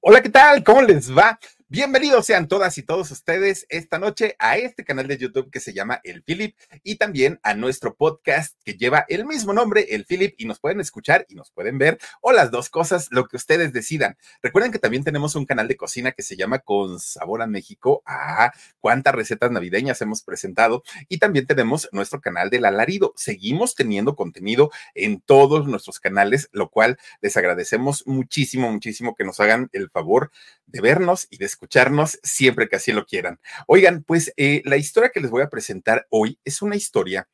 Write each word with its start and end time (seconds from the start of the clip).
Hola, 0.00 0.20
¿qué 0.20 0.28
tal? 0.28 0.62
¿Cómo 0.62 0.82
les 0.82 1.16
va? 1.16 1.38
Bienvenidos 1.68 2.26
sean 2.26 2.46
todas 2.46 2.76
y 2.76 2.82
todos 2.82 3.10
ustedes 3.10 3.64
esta 3.70 3.98
noche 3.98 4.36
a 4.38 4.58
este 4.58 4.84
canal 4.84 5.08
de 5.08 5.16
YouTube 5.16 5.50
que 5.50 5.60
se 5.60 5.72
llama 5.72 5.98
El 6.04 6.22
Philip 6.22 6.54
y 6.82 6.96
también 6.96 7.40
a 7.42 7.54
nuestro 7.54 7.94
podcast 7.94 8.60
que 8.66 8.74
lleva 8.74 9.06
el 9.08 9.24
mismo 9.24 9.54
nombre, 9.54 9.86
El 9.94 10.04
Philip, 10.04 10.34
y 10.36 10.44
nos 10.44 10.60
pueden 10.60 10.80
escuchar 10.80 11.24
y 11.26 11.34
nos 11.34 11.50
pueden 11.50 11.78
ver 11.78 11.98
o 12.20 12.32
las 12.32 12.50
dos 12.50 12.68
cosas, 12.68 13.08
lo 13.10 13.28
que 13.28 13.38
ustedes 13.38 13.72
decidan. 13.72 14.18
Recuerden 14.42 14.72
que 14.72 14.78
también 14.78 15.04
tenemos 15.04 15.36
un 15.36 15.46
canal 15.46 15.66
de 15.66 15.78
cocina 15.78 16.12
que 16.12 16.22
se 16.22 16.36
llama 16.36 16.58
Con 16.58 17.00
Sabor 17.00 17.40
a 17.40 17.46
México. 17.46 18.02
Ah, 18.04 18.52
cuántas 18.80 19.14
recetas 19.14 19.50
navideñas 19.50 20.02
hemos 20.02 20.22
presentado. 20.22 20.82
Y 21.08 21.16
también 21.16 21.46
tenemos 21.46 21.88
nuestro 21.92 22.20
canal 22.20 22.50
del 22.50 22.66
alarido. 22.66 23.14
Seguimos 23.16 23.74
teniendo 23.74 24.16
contenido 24.16 24.70
en 24.94 25.18
todos 25.22 25.66
nuestros 25.66 25.98
canales, 25.98 26.50
lo 26.52 26.68
cual 26.68 26.98
les 27.22 27.38
agradecemos 27.38 28.06
muchísimo, 28.06 28.70
muchísimo 28.70 29.14
que 29.14 29.24
nos 29.24 29.40
hagan 29.40 29.70
el 29.72 29.88
favor 29.88 30.30
de 30.66 30.80
vernos 30.80 31.26
y 31.30 31.38
de 31.38 31.46
escucharnos 31.46 32.18
siempre 32.22 32.68
que 32.68 32.76
así 32.76 32.92
lo 32.92 33.06
quieran. 33.06 33.40
Oigan, 33.66 34.02
pues 34.02 34.32
eh, 34.36 34.62
la 34.64 34.76
historia 34.76 35.10
que 35.10 35.20
les 35.20 35.30
voy 35.30 35.42
a 35.42 35.50
presentar 35.50 36.06
hoy 36.10 36.38
es 36.44 36.62
una 36.62 36.76
historia. 36.76 37.28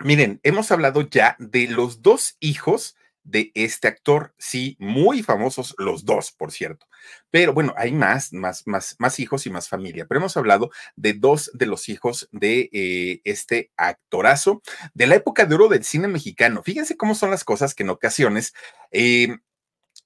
Miren, 0.00 0.40
hemos 0.42 0.70
hablado 0.70 1.02
ya 1.02 1.36
de 1.38 1.66
los 1.66 2.02
dos 2.02 2.36
hijos 2.40 2.94
de 3.28 3.52
este 3.54 3.88
actor, 3.88 4.34
sí, 4.38 4.76
muy 4.78 5.22
famosos 5.22 5.74
los 5.76 6.04
dos, 6.04 6.32
por 6.32 6.50
cierto. 6.50 6.86
Pero 7.30 7.52
bueno, 7.52 7.74
hay 7.76 7.92
más, 7.92 8.32
más, 8.32 8.66
más, 8.66 8.96
más 8.98 9.20
hijos 9.20 9.46
y 9.46 9.50
más 9.50 9.68
familia. 9.68 10.06
Pero 10.06 10.20
hemos 10.20 10.36
hablado 10.36 10.70
de 10.96 11.12
dos 11.12 11.50
de 11.52 11.66
los 11.66 11.88
hijos 11.88 12.28
de 12.32 12.70
eh, 12.72 13.20
este 13.24 13.70
actorazo 13.76 14.62
de 14.94 15.06
la 15.06 15.16
época 15.16 15.44
de 15.44 15.54
oro 15.54 15.68
del 15.68 15.84
cine 15.84 16.08
mexicano. 16.08 16.62
Fíjense 16.62 16.96
cómo 16.96 17.14
son 17.14 17.30
las 17.30 17.44
cosas 17.44 17.74
que 17.74 17.82
en 17.82 17.90
ocasiones 17.90 18.54
eh, 18.92 19.36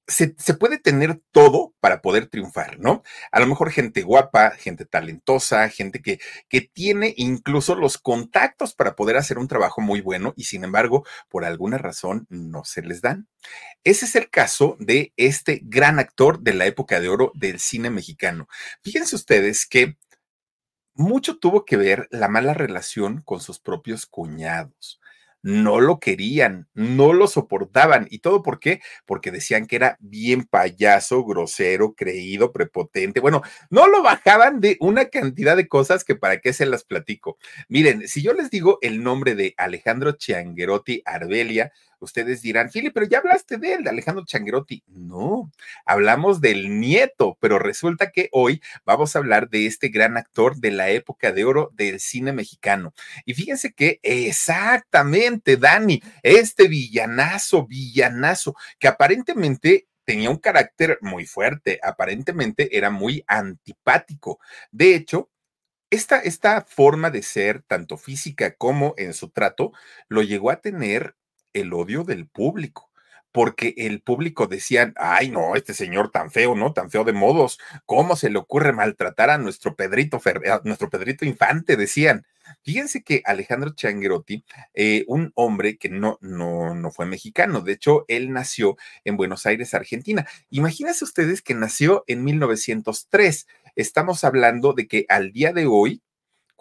se, 0.07 0.55
puede 0.55 0.79
tener 0.79 1.21
todo 1.31 1.75
para 1.81 2.03
poder 2.03 2.27
triunfar, 2.27 2.79
¿no? 2.81 3.03
A 3.31 3.41
lo 3.41 3.47
mejor 3.47 3.71
gente 3.71 4.03
guapa, 4.03 4.51
gente 4.51 4.85
talentosa, 4.85 5.69
gente 5.69 6.03
que, 6.03 6.21
que 6.49 6.61
tiene 6.61 7.15
incluso 7.17 7.75
los 7.75 7.99
contactos 7.99 8.75
para 8.75 8.97
poder 8.97 9.17
hacer 9.17 9.39
un 9.39 9.49
trabajo 9.49 9.81
muy 9.81 10.01
bueno 10.01 10.35
y 10.37 10.45
sin 10.45 10.65
embargo, 10.65 11.05
por 11.29 11.45
alguna 11.45 11.79
razón, 11.79 12.27
no 12.29 12.65
se 12.65 12.83
les 12.83 13.01
dan. 13.01 13.29
Ese 13.85 14.07
es 14.07 14.15
el 14.17 14.29
caso 14.31 14.77
de 14.81 15.13
este 15.17 15.61
gran 15.65 15.99
actor 15.99 16.41
de 16.41 16.55
la 16.55 16.67
época 16.67 17.01
de 17.01 17.09
oro 17.09 17.33
del 17.35 17.61
cine 17.61 17.91
mexicano. 17.91 18.49
Fíjense 18.83 19.17
ustedes 19.17 19.67
que 19.67 19.97
mucho 20.95 21.39
tuvo 21.39 21.65
que 21.65 21.77
ver 21.77 22.09
la 22.11 22.29
mala 22.29 22.55
relación 22.55 23.23
con 23.23 23.41
sus 23.41 23.59
propios 23.59 24.07
cuñados 24.07 25.01
no 25.43 25.81
lo 25.81 25.99
querían, 25.99 26.69
no 26.75 27.13
lo 27.13 27.27
soportaban. 27.27 28.07
¿Y 28.11 28.21
todo 28.21 28.43
por 28.43 28.61
qué? 28.61 28.81
Porque 29.07 29.31
decían 29.31 29.67
que 29.67 29.77
era 29.77 29.97
bien 30.01 30.45
payaso, 30.45 31.25
grosero, 31.25 31.95
creído, 31.95 32.53
prepotente. 32.53 33.21
Bueno, 33.21 33.43
no 33.71 33.89
lo 33.89 34.03
bajaban 34.03 34.61
de 34.61 34.77
una 34.81 35.07
cantidad 35.07 35.57
de 35.57 35.69
cosas 35.69 36.05
que 36.05 36.15
para 36.15 36.41
qué 36.41 36.53
se 36.53 36.67
las 36.67 36.85
platico. 36.85 37.39
Miren, 37.69 38.09
si 38.09 38.23
yo 38.23 38.33
les 38.33 38.51
digo 38.51 38.79
el 38.83 39.03
nombre 39.03 39.35
de 39.35 39.55
Alejandro 39.57 40.13
Chianguerotti 40.13 41.03
Arbelia, 41.05 41.73
ustedes 42.03 42.43
dirán, 42.43 42.71
Philip, 42.71 42.93
pero 42.93 43.07
ya 43.07 43.19
hablaste 43.19 43.59
de 43.59 43.75
él, 43.75 43.85
de 43.85 43.91
Alejandro 43.91 44.25
Changuerotti. 44.25 44.83
No, 44.89 45.51
hablamos 45.87 46.41
del 46.41 46.81
nieto, 46.81 47.39
pero 47.41 47.59
resulta 47.59 48.11
que 48.11 48.29
hoy 48.33 48.61
vamos 48.85 49.15
a 49.15 49.21
hablar 49.21 49.49
de 49.49 49.67
este 49.67 49.89
gran 49.89 50.17
actor 50.17 50.57
de 50.57 50.73
la 50.73 50.91
época 50.91 51.33
de 51.33 51.45
oro 51.45 51.71
del 51.75 52.01
cine 52.01 52.33
mexicano. 52.33 52.93
Y 53.25 53.35
fíjense 53.35 53.73
que 53.73 54.01
exactamente, 54.03 55.57
Dani, 55.57 56.03
este 56.23 56.69
villanazo, 56.69 57.67
villanazo, 57.67 58.55
que 58.79 58.89
aparentemente 58.89 59.87
tenía 60.05 60.31
un 60.31 60.39
carácter 60.39 60.99
muy 61.01 61.27
fuerte, 61.27 61.79
aparentemente 61.83 62.77
era 62.77 62.91
muy 62.91 63.25
antipático. 63.29 64.41
De 64.71 64.95
hecho, 64.95 65.31
esta, 65.91 66.19
esta 66.19 66.63
forma 66.63 67.11
de 67.11 67.23
ser, 67.23 67.63
tanto 67.63 67.99
física 67.99 68.55
como 68.55 68.95
en 68.97 69.13
su 69.13 69.29
trato, 69.29 69.73
lo 70.09 70.23
llegó 70.23 70.51
a 70.51 70.61
tener 70.61 71.17
el 71.53 71.73
odio 71.73 72.05
del 72.05 72.27
público, 72.27 72.91
porque 73.33 73.75
el 73.79 74.01
público 74.03 74.47
decían, 74.47 74.95
ay, 74.97 75.31
no, 75.31 75.57
este 75.57 75.75
señor 75.75 76.11
tan 76.11 76.31
feo, 76.31 76.55
¿no? 76.55 76.73
Tan 76.73 76.91
feo 76.91 77.05
de 77.05 77.13
modos, 77.13 77.59
¿cómo 77.87 78.15
se 78.17 78.31
le 78.31 78.39
ocurre 78.39 78.73
maltratar 78.73 79.31
a 79.31 79.39
nuestro 79.39 79.75
Pedrito, 79.75 80.21
Fer 80.21 80.43
a 80.51 80.61
nuestro 80.65 80.91
Pedrito 80.91 81.25
Infante? 81.25 81.77
Decían. 81.77 82.25
Fíjense 82.63 83.03
que 83.03 83.23
Alejandro 83.25 83.71
Changuerotti, 83.71 84.45
eh, 84.75 85.05
un 85.09 85.33
hombre 85.35 85.79
que 85.79 85.89
no, 85.89 86.19
no, 86.21 86.75
no 86.75 86.91
fue 86.91 87.07
mexicano, 87.07 87.61
de 87.61 87.73
hecho, 87.73 88.05
él 88.09 88.33
nació 88.33 88.77
en 89.05 89.17
Buenos 89.17 89.47
Aires, 89.47 89.75
Argentina. 89.75 90.27
Imagínense 90.51 91.05
ustedes 91.05 91.41
que 91.43 91.55
nació 91.55 92.05
en 92.07 92.25
1903. 92.25 93.47
Estamos 93.75 94.25
hablando 94.25 94.75
de 94.75 94.87
que 94.87 95.07
al 95.09 95.33
día 95.33 95.53
de 95.53 95.67
hoy, 95.67 96.03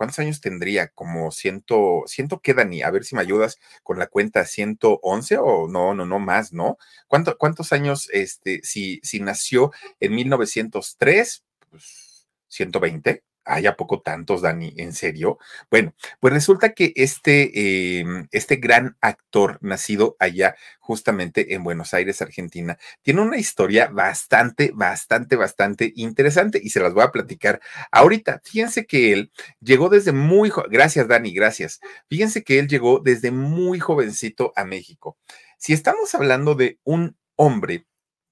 ¿cuántos 0.02 0.18
años 0.18 0.42
tendría? 0.42 0.88
Como 0.88 1.30
ciento, 1.32 2.02
ciento 2.08 2.40
qué, 2.42 2.56
Dani? 2.56 2.82
A 2.82 2.90
ver 2.90 3.04
si 3.04 3.14
me 3.14 3.22
ayudas 3.22 3.60
con 3.84 4.00
la 4.00 4.08
cuenta, 4.08 4.46
111 4.46 5.38
o 5.38 5.68
no, 5.68 5.94
no, 5.94 6.08
no 6.08 6.18
más, 6.18 6.54
¿no? 6.54 6.80
¿Cuánto, 7.08 7.38
¿Cuántos 7.38 7.72
años, 7.72 8.10
este, 8.12 8.62
si, 8.64 9.00
si 9.04 9.20
nació 9.20 9.72
en 10.00 10.16
1903? 10.16 11.44
Pues 11.70 12.28
120. 12.48 13.24
¿Hay 13.46 13.66
a 13.66 13.76
poco 13.76 14.02
tantos, 14.02 14.42
Dani? 14.42 14.74
¿En 14.78 14.94
serio? 14.94 15.40
Bueno, 15.70 15.94
pues 16.20 16.34
resulta 16.34 16.74
que 16.74 16.94
este, 16.96 18.00
eh, 18.00 18.06
este 18.32 18.58
gran 18.58 18.98
actor 19.02 19.58
nacido 19.62 20.16
allá 20.20 20.56
justamente 20.80 21.54
en 21.54 21.64
Buenos 21.64 21.94
Aires, 21.94 22.22
Argentina, 22.22 22.78
tiene 23.02 23.22
una 23.22 23.38
historia 23.38 23.88
bastante, 23.88 24.72
bastante, 24.74 25.36
bastante 25.36 25.92
interesante 25.96 26.60
y 26.62 26.70
se 26.70 26.80
las 26.80 26.94
voy 26.94 27.04
a 27.04 27.12
platicar 27.12 27.62
ahorita. 27.92 28.42
Fíjense 28.44 28.86
que 28.86 29.14
él 29.14 29.32
llegó 29.60 29.90
desde 29.90 30.12
muy, 30.12 30.52
gracias 30.70 31.08
Dani, 31.08 31.34
gracias. 31.34 31.80
Fíjense 32.10 32.44
que 32.44 32.60
él 32.60 32.68
llegó 32.68 33.00
desde 33.00 33.32
muy 33.32 33.80
jovencito 33.80 34.54
a 34.56 34.66
México. 34.66 35.18
Si 35.58 35.74
estamos 35.74 36.14
hablando 36.16 36.56
de 36.56 36.80
un 36.84 37.18
hombre 37.36 37.86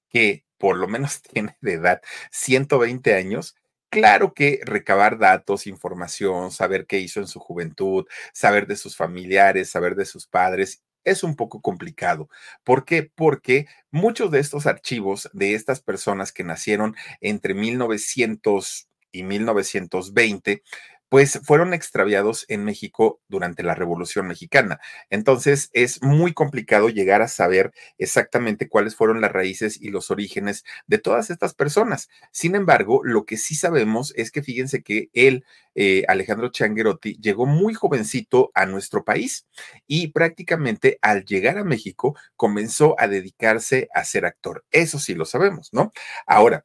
que 0.08 0.44
por 0.60 0.76
lo 0.76 0.86
menos 0.86 1.22
tiene 1.32 1.56
de 1.60 1.74
edad 1.74 2.02
120 2.30 3.14
años, 3.14 3.56
Claro 3.92 4.34
que 4.34 4.60
recabar 4.64 5.18
datos, 5.18 5.66
información, 5.66 6.52
saber 6.52 6.86
qué 6.86 7.00
hizo 7.00 7.18
en 7.18 7.26
su 7.26 7.40
juventud, 7.40 8.06
saber 8.32 8.68
de 8.68 8.76
sus 8.76 8.96
familiares, 8.96 9.68
saber 9.70 9.96
de 9.96 10.04
sus 10.06 10.28
padres, 10.28 10.84
es 11.02 11.24
un 11.24 11.34
poco 11.34 11.60
complicado. 11.60 12.28
¿Por 12.62 12.84
qué? 12.84 13.10
Porque 13.12 13.66
muchos 13.90 14.30
de 14.30 14.38
estos 14.38 14.66
archivos 14.66 15.28
de 15.32 15.54
estas 15.54 15.80
personas 15.80 16.30
que 16.30 16.44
nacieron 16.44 16.94
entre 17.20 17.54
1900 17.54 18.86
y 19.10 19.24
1920 19.24 20.62
pues 21.10 21.40
fueron 21.44 21.74
extraviados 21.74 22.46
en 22.48 22.64
México 22.64 23.20
durante 23.28 23.62
la 23.64 23.74
Revolución 23.74 24.28
Mexicana. 24.28 24.80
Entonces 25.10 25.68
es 25.74 26.02
muy 26.02 26.32
complicado 26.32 26.88
llegar 26.88 27.20
a 27.20 27.28
saber 27.28 27.72
exactamente 27.98 28.68
cuáles 28.68 28.96
fueron 28.96 29.20
las 29.20 29.32
raíces 29.32 29.78
y 29.82 29.90
los 29.90 30.10
orígenes 30.10 30.64
de 30.86 30.98
todas 30.98 31.28
estas 31.30 31.52
personas. 31.54 32.08
Sin 32.32 32.54
embargo, 32.54 33.02
lo 33.04 33.26
que 33.26 33.36
sí 33.36 33.56
sabemos 33.56 34.14
es 34.16 34.30
que 34.30 34.42
fíjense 34.42 34.82
que 34.82 35.10
él, 35.12 35.44
eh, 35.74 36.04
Alejandro 36.08 36.48
Changuerotti, 36.50 37.16
llegó 37.20 37.44
muy 37.46 37.74
jovencito 37.74 38.52
a 38.54 38.64
nuestro 38.66 39.04
país 39.04 39.46
y 39.86 40.08
prácticamente 40.12 40.98
al 41.02 41.24
llegar 41.24 41.58
a 41.58 41.64
México 41.64 42.16
comenzó 42.36 42.94
a 42.98 43.08
dedicarse 43.08 43.88
a 43.94 44.04
ser 44.04 44.26
actor. 44.26 44.64
Eso 44.70 44.98
sí 44.98 45.14
lo 45.14 45.24
sabemos, 45.24 45.70
¿no? 45.72 45.92
Ahora, 46.26 46.64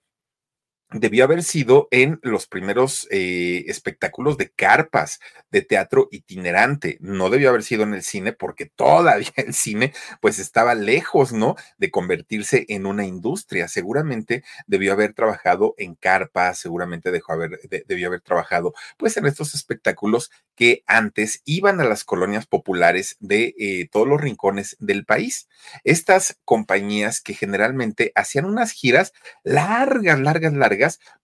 debió 0.91 1.23
haber 1.23 1.43
sido 1.43 1.87
en 1.91 2.19
los 2.21 2.47
primeros 2.47 3.07
eh, 3.11 3.65
espectáculos 3.67 4.37
de 4.37 4.49
carpas, 4.49 5.19
de 5.51 5.61
teatro 5.61 6.07
itinerante. 6.11 6.97
No 7.01 7.29
debió 7.29 7.49
haber 7.49 7.63
sido 7.63 7.83
en 7.83 7.93
el 7.93 8.03
cine 8.03 8.33
porque 8.33 8.65
todavía 8.67 9.31
el 9.35 9.53
cine 9.53 9.93
pues 10.21 10.39
estaba 10.39 10.75
lejos, 10.75 11.31
¿no? 11.33 11.55
De 11.77 11.91
convertirse 11.91 12.65
en 12.69 12.85
una 12.85 13.05
industria. 13.05 13.67
Seguramente 13.67 14.43
debió 14.67 14.93
haber 14.93 15.13
trabajado 15.13 15.73
en 15.77 15.95
carpas, 15.95 16.59
seguramente 16.59 17.11
dejó 17.11 17.33
haber, 17.33 17.59
debió 17.87 18.07
haber 18.07 18.21
trabajado 18.21 18.73
pues 18.97 19.17
en 19.17 19.25
estos 19.25 19.55
espectáculos 19.55 20.31
que 20.55 20.83
antes 20.87 21.41
iban 21.45 21.81
a 21.81 21.83
las 21.83 22.03
colonias 22.03 22.45
populares 22.45 23.17
de 23.19 23.53
eh, 23.59 23.89
todos 23.91 24.07
los 24.07 24.21
rincones 24.21 24.77
del 24.79 25.05
país. 25.05 25.49
Estas 25.83 26.39
compañías 26.45 27.21
que 27.21 27.33
generalmente 27.33 28.11
hacían 28.15 28.45
unas 28.45 28.71
giras 28.71 29.13
largas, 29.43 30.19
largas, 30.19 30.53
largas, 30.53 30.74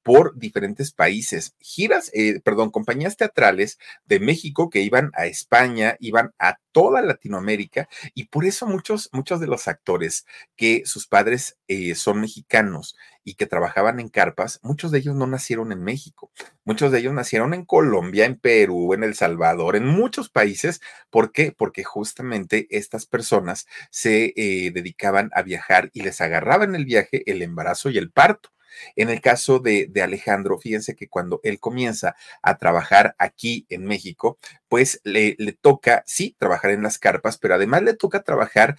por 0.04 0.38
diferentes 0.38 0.92
países. 0.92 1.56
Giras, 1.60 2.12
eh, 2.14 2.40
perdón, 2.44 2.72
compañías 2.72 3.18
teatrales 3.18 3.80
de 4.06 4.20
México 4.20 4.70
que 4.70 4.82
iban 4.82 5.12
a 5.16 5.26
España, 5.26 5.98
iban 6.00 6.34
a 6.40 6.58
toda 6.72 7.02
Latinoamérica 7.02 7.88
y 8.14 8.26
por 8.26 8.46
eso 8.46 8.66
muchos, 8.66 9.10
muchos 9.12 9.40
de 9.40 9.48
los 9.48 9.68
actores 9.68 10.26
que 10.56 10.84
sus 10.86 11.08
padres 11.08 11.58
eh, 11.68 11.96
son 11.96 12.22
mexicanos 12.22 12.96
y 13.24 13.36
que 13.36 13.46
trabajaban 13.46 14.00
en 14.00 14.10
carpas, 14.10 14.60
muchos 14.64 14.92
de 14.92 15.00
ellos 15.00 15.16
no 15.16 15.28
nacieron 15.28 15.72
en 15.72 15.84
México, 15.84 16.32
muchos 16.64 16.92
de 16.92 17.00
ellos 17.00 17.14
nacieron 17.14 17.54
en 17.54 17.66
Colombia, 17.66 18.26
en 18.26 18.40
Perú, 18.40 18.94
en 18.94 19.04
El 19.04 19.14
Salvador, 19.14 19.76
en 19.76 19.86
muchos 19.86 20.30
países. 20.30 20.82
¿Por 21.10 21.32
qué? 21.32 21.52
Porque 21.52 21.84
justamente 21.84 22.68
estas 22.72 23.06
personas 23.06 23.68
se 23.92 24.34
eh, 24.36 24.72
dedicaban 24.72 25.30
a 25.36 25.44
viajar 25.44 25.92
y 25.94 26.02
les 26.02 26.20
agarraban 26.22 26.74
el 26.76 26.86
viaje, 26.86 27.24
el 27.30 27.42
embarazo 27.42 27.90
y 27.90 27.98
el 27.98 28.12
parto. 28.12 28.50
En 28.96 29.10
el 29.10 29.22
caso 29.22 29.60
de, 29.60 29.90
Alejandro, 30.02 30.58
fíjense 30.60 30.96
que 30.96 31.08
cuando 31.08 31.40
él 31.44 31.60
comienza 31.60 32.16
a 32.42 32.58
trabajar 32.58 33.16
aquí 33.18 33.66
en 33.70 33.86
México, 33.86 34.38
pues 34.68 35.02
le, 35.04 35.36
le 35.40 35.54
toca, 35.54 36.04
sí, 36.06 36.36
trabajar 36.40 36.72
en 36.72 36.84
las 36.84 36.98
carpas, 36.98 37.38
pero 37.38 37.56
además 37.56 37.84
le 37.84 37.94
toca 37.94 38.24
trabajar 38.24 38.78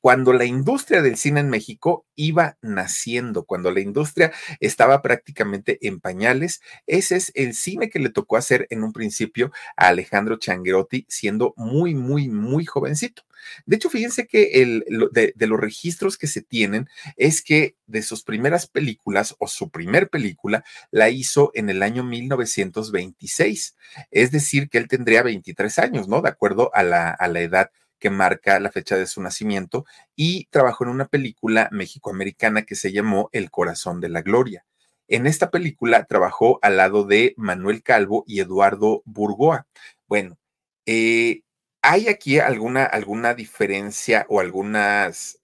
cuando 0.00 0.32
la 0.32 0.44
industria 0.44 1.02
del 1.02 1.16
cine 1.16 1.40
en 1.40 1.50
México 1.50 2.06
iba 2.14 2.56
naciendo, 2.62 3.44
cuando 3.44 3.70
la 3.70 3.80
industria 3.80 4.32
estaba 4.60 5.02
prácticamente 5.02 5.78
en 5.86 6.00
pañales. 6.00 6.60
Ese 6.86 7.16
es 7.16 7.32
el 7.34 7.54
cine 7.54 7.90
que 7.90 7.98
le 7.98 8.10
tocó 8.10 8.36
hacer 8.36 8.66
en 8.70 8.84
un 8.84 8.92
principio 8.92 9.52
a 9.76 9.88
Alejandro 9.88 10.36
Changuerotti, 10.36 11.06
siendo 11.08 11.54
muy, 11.56 11.94
muy, 11.94 12.28
muy 12.28 12.64
jovencito. 12.64 13.22
De 13.66 13.76
hecho, 13.76 13.90
fíjense 13.90 14.26
que 14.26 14.62
el, 14.62 14.84
de, 15.12 15.46
los 15.46 15.60
registros 15.60 16.18
que 16.18 16.26
se 16.26 16.42
tienen 16.42 16.88
es 17.16 17.42
que 17.42 17.76
de 17.86 18.02
sus 18.02 18.22
primeras 18.22 18.66
películas 18.66 19.36
o 19.38 19.48
su 19.48 19.70
primer 19.70 20.08
película 20.10 20.64
la 20.90 21.08
hizo 21.10 21.50
en 21.54 21.70
el 21.70 21.82
año 21.82 22.04
1926. 22.04 23.76
Es 24.10 24.30
decir, 24.30 24.68
que 24.68 24.78
él 24.78 24.88
tendría 24.88 25.22
23 25.22 25.78
años, 25.78 26.08
¿no? 26.08 26.20
De 26.20 26.28
acuerdo 26.28 26.70
a 26.74 26.82
la, 26.82 27.10
a 27.10 27.28
la 27.28 27.40
edad 27.40 27.70
que 27.98 28.10
marca 28.10 28.58
la 28.60 28.70
fecha 28.70 28.96
de 28.96 29.06
su 29.06 29.20
nacimiento 29.22 29.84
y 30.16 30.46
trabajó 30.46 30.84
en 30.84 30.90
una 30.90 31.06
película 31.06 31.68
mexicoamericana 31.72 32.62
que 32.62 32.74
se 32.74 32.92
llamó 32.92 33.28
El 33.32 33.50
corazón 33.50 34.00
de 34.00 34.08
la 34.08 34.22
gloria. 34.22 34.64
En 35.08 35.26
esta 35.26 35.50
película 35.50 36.04
trabajó 36.04 36.58
al 36.62 36.76
lado 36.76 37.04
de 37.04 37.34
Manuel 37.36 37.82
Calvo 37.82 38.24
y 38.26 38.40
Eduardo 38.40 39.02
Burgoa. 39.06 39.66
Bueno, 40.06 40.38
eh, 40.86 41.42
hay 41.82 42.08
aquí 42.08 42.38
alguna, 42.38 42.84
alguna 42.84 43.34
diferencia 43.34 44.26
o 44.28 44.40
algunas 44.40 45.40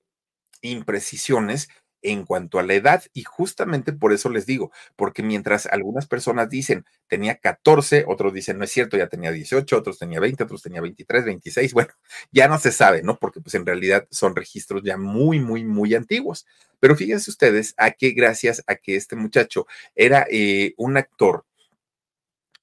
imprecisiones 0.61 1.69
en 2.05 2.25
cuanto 2.25 2.61
a 2.61 2.63
la 2.63 2.75
edad. 2.75 3.03
Y 3.13 3.25
justamente 3.25 3.93
por 3.93 4.13
eso 4.13 4.31
les 4.31 4.47
digo, 4.47 4.71
porque 4.95 5.25
mientras 5.25 5.67
algunas 5.67 6.07
personas 6.07 6.49
dicen 6.49 6.85
tenía 7.09 7.37
14, 7.39 8.05
otros 8.07 8.33
dicen 8.33 8.59
no 8.59 8.65
es 8.65 8.71
cierto, 8.71 8.97
ya 8.97 9.09
tenía 9.09 9.33
18, 9.33 9.77
otros 9.77 9.99
tenía 9.99 10.21
20, 10.21 10.45
otros 10.45 10.63
tenía 10.63 10.81
23, 10.81 11.25
26, 11.25 11.73
bueno, 11.73 11.93
ya 12.31 12.47
no 12.47 12.59
se 12.59 12.71
sabe, 12.71 13.03
¿no? 13.03 13.19
Porque 13.19 13.41
pues 13.41 13.55
en 13.57 13.67
realidad 13.67 14.07
son 14.11 14.37
registros 14.37 14.83
ya 14.85 14.97
muy, 14.97 15.41
muy, 15.41 15.65
muy 15.65 15.95
antiguos. 15.95 16.47
Pero 16.79 16.95
fíjense 16.95 17.31
ustedes 17.31 17.75
a 17.79 17.91
que 17.93 18.11
gracias 18.11 18.63
a 18.67 18.77
que 18.77 18.97
este 18.97 19.17
muchacho 19.17 19.67
era 19.95 20.27
eh, 20.31 20.75
un 20.77 20.97
actor 20.97 21.45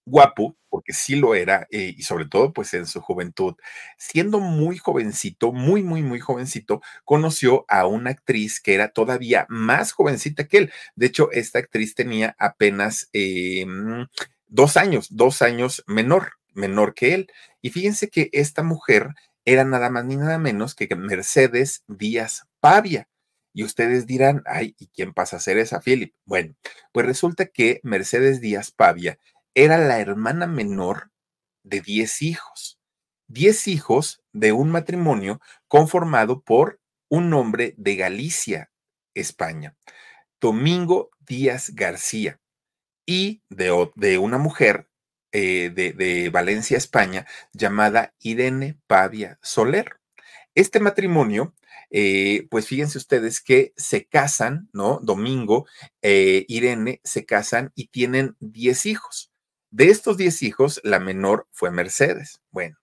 guapo, 0.06 0.56
porque 0.72 0.94
sí 0.94 1.16
lo 1.18 1.36
era, 1.36 1.68
eh, 1.70 1.94
y 1.96 2.04
sobre 2.04 2.26
todo 2.26 2.54
pues 2.54 2.74
en 2.74 2.88
su 2.88 3.02
juventud, 3.02 3.56
siendo 3.98 4.40
muy 4.40 4.78
jovencito, 4.78 5.52
muy, 5.52 5.84
muy, 5.84 6.02
muy 6.02 6.20
jovencito, 6.20 6.82
conoció 7.06 7.66
a 7.68 7.86
una 7.86 8.12
actriz 8.12 8.60
que 8.62 8.74
era 8.74 8.88
todavía 8.88 9.46
más 9.50 9.92
jovencita 9.92 10.48
que 10.48 10.58
él. 10.58 10.74
De 10.96 11.08
hecho, 11.08 11.30
esta 11.32 11.60
actriz 11.60 11.94
tenía 11.94 12.36
apenas 12.40 13.10
eh, 13.14 13.66
dos 14.48 14.78
años, 14.78 15.08
dos 15.12 15.42
años 15.42 15.84
menor, 15.88 16.34
menor 16.54 16.94
que 16.94 17.14
él. 17.14 17.28
Y 17.62 17.70
fíjense 17.72 18.10
que 18.10 18.30
esta 18.34 18.64
mujer 18.64 19.10
era 19.46 19.64
nada 19.66 19.90
más 19.90 20.06
ni 20.06 20.16
nada 20.16 20.38
menos 20.38 20.76
que 20.76 20.96
Mercedes 20.96 21.84
Díaz 21.88 22.48
Pavia. 22.60 23.08
Y 23.54 23.64
ustedes 23.66 24.06
dirán, 24.08 24.44
ay, 24.46 24.76
¿y 24.80 24.88
quién 24.88 25.14
pasa 25.14 25.38
a 25.38 25.40
ser 25.42 25.58
esa, 25.58 25.82
Philip? 25.82 26.14
Bueno, 26.26 26.56
pues 26.94 27.06
resulta 27.06 27.48
que 27.48 27.82
Mercedes 27.84 28.40
Díaz 28.40 28.72
Pavia 28.72 29.20
era 29.54 29.78
la 29.78 30.00
hermana 30.00 30.48
menor 30.48 31.12
de 31.64 31.82
10 31.82 32.22
hijos. 32.22 32.80
10 33.28 33.68
hijos 33.68 34.24
de 34.34 34.52
un 34.52 34.72
matrimonio 34.72 35.40
conformado 35.68 36.42
por 36.42 36.80
un 37.10 37.34
hombre 37.34 37.74
de 37.78 37.96
Galicia, 37.96 38.72
España, 39.14 39.76
Domingo 40.40 41.12
Díaz 41.20 41.72
García, 41.74 42.40
y 43.06 43.42
de, 43.50 43.90
de 43.96 44.18
una 44.18 44.38
mujer 44.38 44.88
eh, 45.32 45.72
de, 45.74 45.94
de, 45.94 46.30
Valencia, 46.30 46.78
España, 46.78 47.26
llamada 47.54 48.14
Irene 48.20 48.78
Pavia 48.88 49.40
Soler. 49.42 49.98
Este 50.56 50.80
matrimonio, 50.80 51.56
eh, 51.90 52.48
pues 52.50 52.68
fíjense 52.68 52.98
ustedes 52.98 53.42
que 53.42 53.74
se 53.78 54.06
casan, 54.06 54.70
¿no? 54.74 55.00
Domingo, 55.02 55.68
eh, 56.02 56.46
Irene 56.48 57.02
se 57.04 57.26
casan 57.26 57.72
y 57.76 57.88
tienen 57.88 58.36
10 58.40 58.86
hijos. 58.86 59.31
De 59.72 59.90
estos 59.90 60.18
10 60.18 60.44
hijos, 60.44 60.82
la 60.84 61.00
menor 61.00 61.48
fue 61.52 61.72
Mercedes. 61.72 62.42
Bueno, 62.52 62.78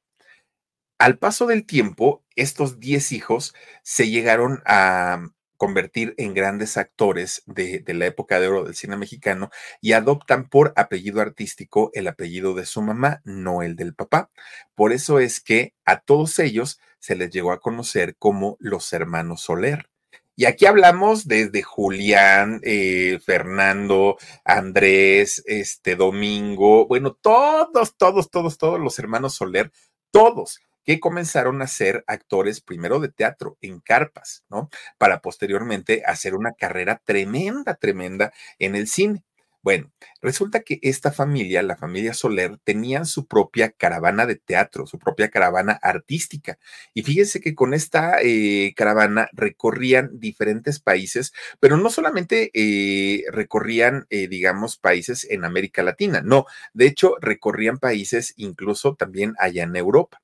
al 0.98 1.18
paso 1.18 1.46
del 1.46 1.66
tiempo, 1.66 2.24
estos 2.34 2.80
10 2.80 3.12
hijos 3.12 3.54
se 3.82 4.08
llegaron 4.08 4.62
a 4.64 5.22
convertir 5.58 6.14
en 6.16 6.32
grandes 6.32 6.78
actores 6.78 7.42
de, 7.44 7.84
la 7.88 8.06
época 8.06 8.40
de 8.40 8.48
oro 8.48 8.64
del 8.64 8.74
cine 8.74 8.96
mexicano 8.96 9.50
y 9.82 9.92
adoptan 9.92 10.48
por 10.48 10.72
apellido 10.76 11.20
artístico 11.20 11.90
el 11.92 12.08
apellido 12.08 12.54
de 12.54 12.64
su 12.64 12.80
mamá, 12.80 13.20
no 13.24 13.62
el 13.62 13.76
del 13.76 13.94
papá. 13.94 14.30
Por 14.74 14.92
eso 14.94 15.18
es 15.18 15.42
que 15.42 15.74
a 15.84 16.00
todos 16.00 16.38
ellos 16.38 16.80
se 17.00 17.16
les 17.16 17.28
llegó 17.30 17.52
a 17.52 17.60
conocer 17.60 18.16
como 18.16 18.56
los 18.60 18.90
hermanos 18.94 19.42
Soler. 19.42 19.90
Y 20.38 20.44
aquí 20.44 20.66
hablamos 20.66 21.26
desde 21.26 21.64
Julián, 21.64 22.60
eh, 22.62 23.18
Fernando, 23.26 24.18
Andrés, 24.44 25.42
este 25.46 25.96
Domingo, 25.96 26.86
bueno, 26.86 27.12
todos, 27.20 27.96
todos, 27.96 28.30
todos, 28.30 28.56
todos 28.56 28.78
los 28.78 29.00
hermanos 29.00 29.34
Soler, 29.34 29.72
todos 30.12 30.60
que 30.84 31.00
comenzaron 31.00 31.60
a 31.60 31.66
ser 31.66 32.04
actores 32.06 32.60
primero 32.60 33.00
de 33.00 33.08
teatro 33.08 33.58
en 33.60 33.80
carpas, 33.80 34.44
¿no? 34.48 34.70
Para 34.96 35.22
posteriormente 35.22 36.04
hacer 36.06 36.36
una 36.36 36.52
carrera 36.52 37.02
tremenda, 37.04 37.74
tremenda 37.74 38.32
en 38.60 38.76
el 38.76 38.86
cine. 38.86 39.24
Bueno, 39.62 39.90
resulta 40.22 40.60
que 40.60 40.78
esta 40.82 41.10
familia, 41.10 41.62
la 41.62 41.76
familia 41.76 42.14
Soler, 42.14 42.58
tenían 42.62 43.06
su 43.06 43.26
propia 43.26 43.70
caravana 43.70 44.24
de 44.24 44.36
teatro, 44.36 44.86
su 44.86 44.98
propia 44.98 45.30
caravana 45.30 45.78
artística. 45.82 46.58
Y 46.94 47.02
fíjense 47.02 47.40
que 47.40 47.54
con 47.54 47.74
esta 47.74 48.18
eh, 48.22 48.72
caravana 48.76 49.28
recorrían 49.32 50.10
diferentes 50.20 50.78
países, 50.80 51.32
pero 51.60 51.76
no 51.76 51.90
solamente 51.90 52.50
eh, 52.54 53.24
recorrían, 53.32 54.06
eh, 54.10 54.28
digamos, 54.28 54.78
países 54.78 55.26
en 55.28 55.44
América 55.44 55.82
Latina, 55.82 56.22
no, 56.24 56.46
de 56.72 56.86
hecho, 56.86 57.16
recorrían 57.20 57.78
países 57.78 58.34
incluso 58.36 58.94
también 58.94 59.34
allá 59.38 59.64
en 59.64 59.74
Europa. 59.76 60.22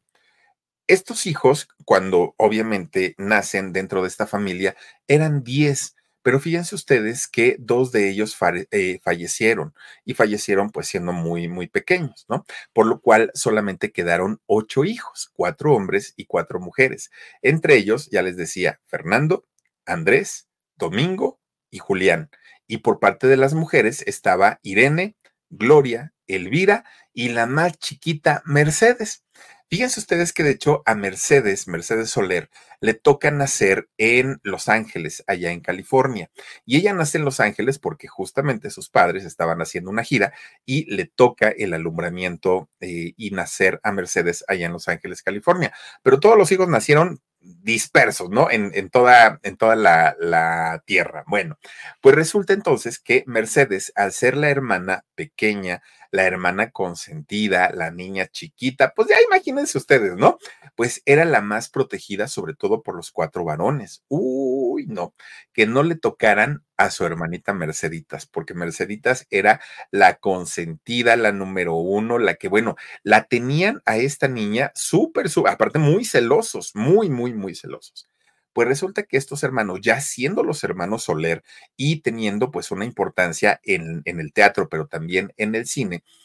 Estos 0.86 1.26
hijos, 1.26 1.68
cuando 1.84 2.34
obviamente 2.36 3.14
nacen 3.18 3.72
dentro 3.72 4.02
de 4.02 4.08
esta 4.08 4.26
familia, 4.26 4.76
eran 5.08 5.42
10 5.42 5.96
pero 6.24 6.40
fíjense 6.40 6.74
ustedes 6.74 7.28
que 7.28 7.56
dos 7.58 7.92
de 7.92 8.08
ellos 8.08 8.34
eh, 8.70 8.98
fallecieron 9.04 9.74
y 10.06 10.14
fallecieron 10.14 10.70
pues 10.70 10.88
siendo 10.88 11.12
muy, 11.12 11.48
muy 11.48 11.66
pequeños, 11.68 12.24
¿no? 12.30 12.46
Por 12.72 12.86
lo 12.86 13.02
cual 13.02 13.30
solamente 13.34 13.92
quedaron 13.92 14.40
ocho 14.46 14.84
hijos, 14.84 15.30
cuatro 15.34 15.74
hombres 15.74 16.14
y 16.16 16.24
cuatro 16.24 16.60
mujeres. 16.60 17.10
Entre 17.42 17.76
ellos, 17.76 18.08
ya 18.10 18.22
les 18.22 18.38
decía, 18.38 18.80
Fernando, 18.86 19.44
Andrés, 19.84 20.48
Domingo 20.76 21.40
y 21.70 21.78
Julián. 21.78 22.30
Y 22.66 22.78
por 22.78 23.00
parte 23.00 23.26
de 23.26 23.36
las 23.36 23.52
mujeres 23.52 24.02
estaba 24.06 24.60
Irene, 24.62 25.16
Gloria, 25.50 26.14
Elvira 26.26 26.86
y 27.12 27.28
la 27.28 27.44
más 27.44 27.78
chiquita 27.78 28.42
Mercedes. 28.46 29.24
Fíjense 29.70 30.00
ustedes 30.00 30.32
que 30.32 30.42
de 30.42 30.50
hecho 30.50 30.82
a 30.86 30.94
Mercedes, 30.94 31.66
Mercedes 31.68 32.10
Soler, 32.10 32.50
le 32.80 32.94
toca 32.94 33.30
nacer 33.30 33.88
en 33.96 34.38
Los 34.42 34.68
Ángeles, 34.68 35.24
allá 35.26 35.52
en 35.52 35.60
California. 35.60 36.30
Y 36.66 36.76
ella 36.76 36.92
nace 36.92 37.18
en 37.18 37.24
Los 37.24 37.40
Ángeles 37.40 37.78
porque 37.78 38.06
justamente 38.06 38.70
sus 38.70 38.90
padres 38.90 39.24
estaban 39.24 39.60
haciendo 39.62 39.90
una 39.90 40.04
gira 40.04 40.32
y 40.66 40.84
le 40.94 41.06
toca 41.06 41.48
el 41.48 41.72
alumbramiento 41.72 42.68
eh, 42.80 43.14
y 43.16 43.30
nacer 43.30 43.80
a 43.82 43.92
Mercedes 43.92 44.44
allá 44.48 44.66
en 44.66 44.72
Los 44.72 44.88
Ángeles, 44.88 45.22
California. 45.22 45.72
Pero 46.02 46.20
todos 46.20 46.36
los 46.36 46.52
hijos 46.52 46.68
nacieron 46.68 47.22
dispersos, 47.44 48.30
¿no? 48.30 48.50
En, 48.50 48.70
en 48.74 48.90
toda, 48.90 49.40
en 49.42 49.56
toda 49.56 49.76
la, 49.76 50.16
la, 50.18 50.82
tierra. 50.86 51.24
Bueno, 51.26 51.58
pues 52.00 52.14
resulta 52.14 52.52
entonces 52.52 52.98
que 52.98 53.24
Mercedes, 53.26 53.92
al 53.96 54.12
ser 54.12 54.36
la 54.36 54.50
hermana 54.50 55.04
pequeña, 55.14 55.82
la 56.14 56.26
hermana 56.26 56.70
consentida, 56.70 57.72
la 57.74 57.90
niña 57.90 58.28
chiquita, 58.28 58.92
pues 58.94 59.08
ya 59.08 59.16
imagínense 59.26 59.76
ustedes, 59.78 60.14
¿no? 60.14 60.38
Pues 60.76 61.02
era 61.06 61.24
la 61.24 61.40
más 61.40 61.68
protegida, 61.68 62.28
sobre 62.28 62.54
todo 62.54 62.82
por 62.84 62.94
los 62.94 63.10
cuatro 63.10 63.44
varones. 63.44 64.04
Uy, 64.06 64.86
no, 64.86 65.12
que 65.52 65.66
no 65.66 65.82
le 65.82 65.96
tocaran 65.96 66.62
a 66.76 66.90
su 66.90 67.04
hermanita 67.04 67.52
Merceditas, 67.52 68.26
porque 68.26 68.54
Merceditas 68.54 69.26
era 69.30 69.60
la 69.90 70.14
consentida, 70.14 71.16
la 71.16 71.32
número 71.32 71.74
uno, 71.74 72.18
la 72.20 72.34
que, 72.36 72.46
bueno, 72.46 72.76
la 73.02 73.24
tenían 73.24 73.82
a 73.84 73.96
esta 73.96 74.28
niña 74.28 74.70
súper, 74.76 75.28
súper, 75.28 75.54
aparte 75.54 75.80
muy 75.80 76.04
celosos, 76.04 76.76
muy, 76.76 77.10
muy, 77.10 77.34
muy 77.34 77.56
celosos. 77.56 78.08
Pues 78.54 78.68
resulta 78.68 79.02
que 79.02 79.16
estos 79.18 79.42
hermanos, 79.42 79.80
ya 79.82 80.00
siendo 80.00 80.44
los 80.44 80.64
hermanos 80.64 81.04
Soler 81.04 81.42
y 81.76 82.00
teniendo 82.02 82.50
pues 82.52 82.70
una 82.70 82.84
importancia 82.86 83.60
en, 83.64 84.02
en 84.06 84.20
el 84.20 84.32
teatro, 84.32 84.68
pero 84.70 84.86
también 84.86 85.32
en 85.36 85.54
el 85.56 85.66
cine, 85.66 86.04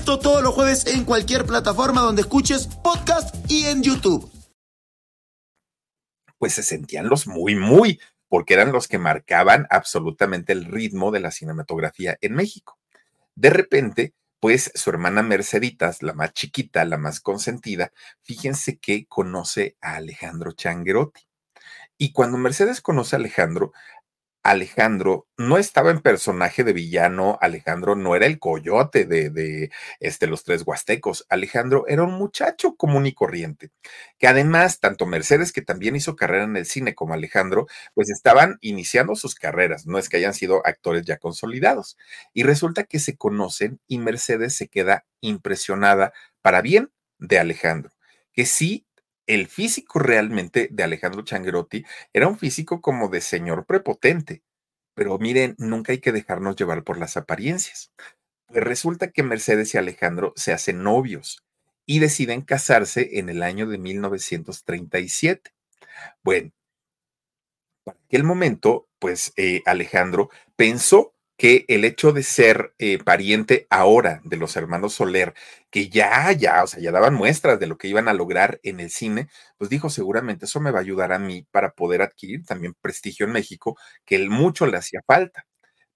Esto 0.00 0.18
todos 0.18 0.42
los 0.42 0.54
jueves 0.54 0.86
en 0.86 1.04
cualquier 1.04 1.44
plataforma 1.44 2.00
donde 2.00 2.22
escuches 2.22 2.68
podcast 2.82 3.34
y 3.50 3.66
en 3.66 3.82
YouTube. 3.82 4.32
Pues 6.38 6.54
se 6.54 6.62
sentían 6.62 7.10
los 7.10 7.26
muy, 7.26 7.54
muy, 7.54 8.00
porque 8.26 8.54
eran 8.54 8.72
los 8.72 8.88
que 8.88 8.96
marcaban 8.96 9.66
absolutamente 9.68 10.54
el 10.54 10.64
ritmo 10.64 11.10
de 11.10 11.20
la 11.20 11.30
cinematografía 11.30 12.16
en 12.22 12.32
México. 12.32 12.78
De 13.34 13.50
repente, 13.50 14.14
pues 14.40 14.72
su 14.74 14.88
hermana 14.88 15.22
Merceditas, 15.22 16.02
la 16.02 16.14
más 16.14 16.32
chiquita, 16.32 16.82
la 16.86 16.96
más 16.96 17.20
consentida, 17.20 17.92
fíjense 18.22 18.78
que 18.78 19.04
conoce 19.04 19.76
a 19.82 19.96
Alejandro 19.96 20.52
Changuerotti. 20.52 21.28
Y 21.98 22.12
cuando 22.12 22.38
Mercedes 22.38 22.80
conoce 22.80 23.16
a 23.16 23.18
Alejandro, 23.18 23.74
Alejandro 24.42 25.26
no 25.36 25.58
estaba 25.58 25.90
en 25.90 26.00
personaje 26.00 26.64
de 26.64 26.72
villano, 26.72 27.38
Alejandro 27.42 27.94
no 27.94 28.16
era 28.16 28.26
el 28.26 28.38
coyote 28.38 29.04
de, 29.04 29.30
de, 29.30 29.70
este, 30.00 30.26
los 30.26 30.44
tres 30.44 30.62
huastecos, 30.66 31.26
Alejandro 31.28 31.84
era 31.88 32.04
un 32.04 32.14
muchacho 32.14 32.74
común 32.76 33.06
y 33.06 33.12
corriente, 33.12 33.70
que 34.18 34.28
además, 34.28 34.80
tanto 34.80 35.06
Mercedes, 35.06 35.52
que 35.52 35.62
también 35.62 35.94
hizo 35.96 36.16
carrera 36.16 36.44
en 36.44 36.56
el 36.56 36.66
cine, 36.66 36.94
como 36.94 37.14
Alejandro, 37.14 37.66
pues 37.94 38.10
estaban 38.10 38.56
iniciando 38.62 39.14
sus 39.14 39.34
carreras, 39.34 39.86
no 39.86 39.98
es 39.98 40.08
que 40.08 40.16
hayan 40.16 40.34
sido 40.34 40.66
actores 40.66 41.04
ya 41.04 41.18
consolidados. 41.18 41.98
Y 42.32 42.42
resulta 42.44 42.84
que 42.84 42.98
se 42.98 43.16
conocen 43.16 43.80
y 43.86 43.98
Mercedes 43.98 44.56
se 44.56 44.68
queda 44.68 45.04
impresionada 45.20 46.12
para 46.42 46.62
bien 46.62 46.90
de 47.18 47.38
Alejandro, 47.38 47.92
que 48.32 48.46
sí 48.46 48.86
el 49.26 49.46
físico 49.48 49.98
realmente 49.98 50.68
de 50.70 50.82
Alejandro 50.82 51.22
Changuerotti 51.22 51.84
era 52.12 52.28
un 52.28 52.38
físico 52.38 52.80
como 52.80 53.08
de 53.08 53.20
señor 53.20 53.66
prepotente. 53.66 54.42
Pero 54.94 55.18
miren, 55.18 55.54
nunca 55.58 55.92
hay 55.92 55.98
que 55.98 56.12
dejarnos 56.12 56.56
llevar 56.56 56.84
por 56.84 56.98
las 56.98 57.16
apariencias. 57.16 57.92
Pues 58.46 58.64
resulta 58.64 59.10
que 59.10 59.22
Mercedes 59.22 59.74
y 59.74 59.78
Alejandro 59.78 60.32
se 60.36 60.52
hacen 60.52 60.82
novios 60.82 61.44
y 61.86 62.00
deciden 62.00 62.42
casarse 62.42 63.18
en 63.18 63.28
el 63.28 63.42
año 63.42 63.66
de 63.66 63.78
1937. 63.78 65.52
Bueno, 66.22 66.52
para 67.84 67.98
aquel 68.04 68.24
momento, 68.24 68.88
pues 68.98 69.32
eh, 69.36 69.62
Alejandro 69.66 70.30
pensó 70.56 71.14
que 71.40 71.64
el 71.68 71.86
hecho 71.86 72.12
de 72.12 72.22
ser 72.22 72.74
eh, 72.78 72.98
pariente 73.02 73.66
ahora 73.70 74.20
de 74.24 74.36
los 74.36 74.56
hermanos 74.56 74.92
Soler, 74.92 75.32
que 75.70 75.88
ya, 75.88 76.30
ya, 76.32 76.62
o 76.62 76.66
sea, 76.66 76.82
ya 76.82 76.92
daban 76.92 77.14
muestras 77.14 77.58
de 77.58 77.66
lo 77.66 77.78
que 77.78 77.88
iban 77.88 78.08
a 78.08 78.12
lograr 78.12 78.60
en 78.62 78.78
el 78.78 78.90
cine, 78.90 79.30
pues 79.56 79.70
dijo, 79.70 79.88
seguramente 79.88 80.44
eso 80.44 80.60
me 80.60 80.70
va 80.70 80.80
a 80.80 80.82
ayudar 80.82 81.12
a 81.14 81.18
mí 81.18 81.46
para 81.50 81.72
poder 81.72 82.02
adquirir 82.02 82.44
también 82.44 82.74
prestigio 82.82 83.24
en 83.24 83.32
México, 83.32 83.78
que 84.04 84.16
el 84.16 84.28
mucho 84.28 84.66
le 84.66 84.76
hacía 84.76 85.00
falta. 85.06 85.46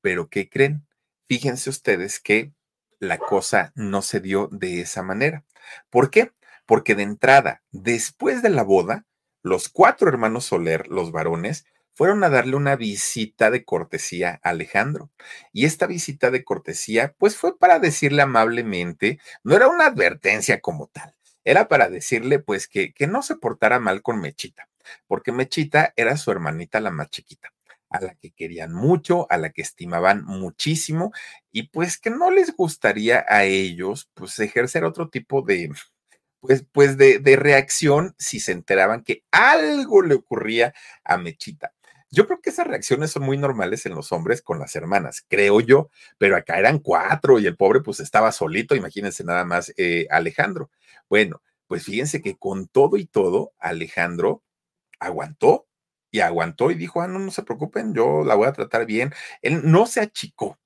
Pero, 0.00 0.30
¿qué 0.30 0.48
creen? 0.48 0.86
Fíjense 1.28 1.68
ustedes 1.68 2.20
que 2.20 2.54
la 2.98 3.18
cosa 3.18 3.70
no 3.74 4.00
se 4.00 4.20
dio 4.20 4.48
de 4.50 4.80
esa 4.80 5.02
manera. 5.02 5.44
¿Por 5.90 6.08
qué? 6.10 6.32
Porque 6.64 6.94
de 6.94 7.02
entrada, 7.02 7.62
después 7.70 8.40
de 8.40 8.48
la 8.48 8.62
boda, 8.62 9.04
los 9.42 9.68
cuatro 9.68 10.08
hermanos 10.08 10.46
Soler, 10.46 10.88
los 10.88 11.12
varones, 11.12 11.66
fueron 11.94 12.24
a 12.24 12.28
darle 12.28 12.56
una 12.56 12.76
visita 12.76 13.50
de 13.50 13.64
cortesía 13.64 14.40
a 14.42 14.50
Alejandro. 14.50 15.10
Y 15.52 15.64
esta 15.64 15.86
visita 15.86 16.30
de 16.30 16.44
cortesía, 16.44 17.14
pues 17.18 17.36
fue 17.36 17.58
para 17.58 17.78
decirle 17.78 18.22
amablemente, 18.22 19.20
no 19.42 19.56
era 19.56 19.68
una 19.68 19.86
advertencia 19.86 20.60
como 20.60 20.88
tal, 20.88 21.14
era 21.44 21.68
para 21.68 21.88
decirle 21.88 22.38
pues 22.40 22.68
que, 22.68 22.92
que 22.92 23.06
no 23.06 23.22
se 23.22 23.36
portara 23.36 23.80
mal 23.80 24.02
con 24.02 24.20
Mechita, 24.20 24.68
porque 25.06 25.32
Mechita 25.32 25.92
era 25.96 26.16
su 26.16 26.30
hermanita 26.30 26.80
la 26.80 26.90
más 26.90 27.10
chiquita 27.10 27.50
a 27.90 28.00
la 28.00 28.14
que 28.16 28.32
querían 28.32 28.72
mucho, 28.72 29.30
a 29.30 29.38
la 29.38 29.50
que 29.50 29.62
estimaban 29.62 30.24
muchísimo 30.24 31.12
y 31.52 31.68
pues 31.68 31.98
que 31.98 32.10
no 32.10 32.30
les 32.32 32.56
gustaría 32.56 33.24
a 33.28 33.44
ellos 33.44 34.10
pues 34.14 34.38
ejercer 34.40 34.84
otro 34.84 35.10
tipo 35.10 35.42
de, 35.42 35.70
pues, 36.40 36.64
pues 36.72 36.96
de, 36.98 37.20
de, 37.20 37.36
reacción 37.36 38.14
si 38.18 38.40
se 38.40 38.52
enteraban 38.52 39.04
que 39.04 39.24
algo 39.30 40.02
le 40.02 40.14
ocurría 40.16 40.74
a 41.04 41.18
Mechita. 41.18 41.73
Yo 42.14 42.26
creo 42.26 42.40
que 42.40 42.50
esas 42.50 42.66
reacciones 42.66 43.10
son 43.10 43.24
muy 43.24 43.36
normales 43.36 43.86
en 43.86 43.94
los 43.94 44.12
hombres 44.12 44.40
con 44.40 44.60
las 44.60 44.76
hermanas, 44.76 45.24
creo 45.28 45.60
yo, 45.60 45.90
pero 46.16 46.36
acá 46.36 46.58
eran 46.58 46.78
cuatro 46.78 47.40
y 47.40 47.46
el 47.46 47.56
pobre 47.56 47.80
pues 47.80 47.98
estaba 48.00 48.30
solito, 48.30 48.76
imagínense 48.76 49.24
nada 49.24 49.44
más 49.44 49.72
eh, 49.76 50.06
Alejandro. 50.10 50.70
Bueno, 51.08 51.42
pues 51.66 51.84
fíjense 51.84 52.22
que 52.22 52.36
con 52.36 52.68
todo 52.68 52.96
y 52.98 53.06
todo, 53.06 53.52
Alejandro 53.58 54.44
aguantó 55.00 55.66
y 56.10 56.20
aguantó 56.20 56.70
y 56.70 56.74
dijo, 56.76 57.02
ah, 57.02 57.08
no, 57.08 57.18
no 57.18 57.30
se 57.32 57.42
preocupen, 57.42 57.94
yo 57.94 58.24
la 58.24 58.36
voy 58.36 58.46
a 58.48 58.52
tratar 58.52 58.86
bien. 58.86 59.12
Él 59.42 59.62
no 59.64 59.86
se 59.86 60.00
achicó, 60.00 60.58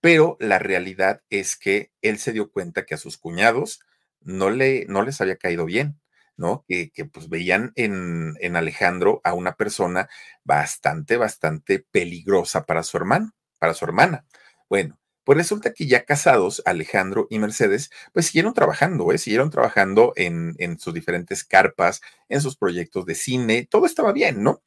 pero 0.00 0.36
la 0.40 0.58
realidad 0.58 1.22
es 1.30 1.56
que 1.56 1.92
él 2.02 2.18
se 2.18 2.32
dio 2.32 2.50
cuenta 2.50 2.86
que 2.86 2.94
a 2.94 2.98
sus 2.98 3.18
cuñados 3.18 3.80
no, 4.20 4.50
le, 4.50 4.86
no 4.88 5.02
les 5.02 5.20
había 5.20 5.36
caído 5.36 5.66
bien. 5.66 6.00
¿No? 6.36 6.64
Que, 6.68 6.90
pues 7.12 7.28
veían 7.28 7.72
en, 7.76 8.34
en, 8.40 8.56
Alejandro 8.56 9.20
a 9.24 9.34
una 9.34 9.54
persona 9.54 10.08
bastante, 10.44 11.16
bastante 11.16 11.84
peligrosa 11.90 12.64
para 12.64 12.82
su 12.82 12.96
hermano, 12.96 13.32
para 13.58 13.74
su 13.74 13.84
hermana. 13.84 14.26
Bueno, 14.68 14.98
pues 15.24 15.38
resulta 15.38 15.72
que 15.72 15.86
ya 15.86 16.04
casados, 16.04 16.62
Alejandro 16.66 17.26
y 17.30 17.38
Mercedes, 17.38 17.90
pues 18.12 18.26
siguieron 18.26 18.54
trabajando, 18.54 19.10
¿eh? 19.12 19.18
siguieron 19.18 19.50
trabajando 19.50 20.12
en, 20.16 20.54
en 20.58 20.78
sus 20.78 20.92
diferentes 20.94 21.44
carpas, 21.44 22.02
en 22.28 22.40
sus 22.40 22.56
proyectos 22.56 23.06
de 23.06 23.14
cine, 23.14 23.66
todo 23.70 23.86
estaba 23.86 24.12
bien, 24.12 24.42
¿no? 24.42 24.62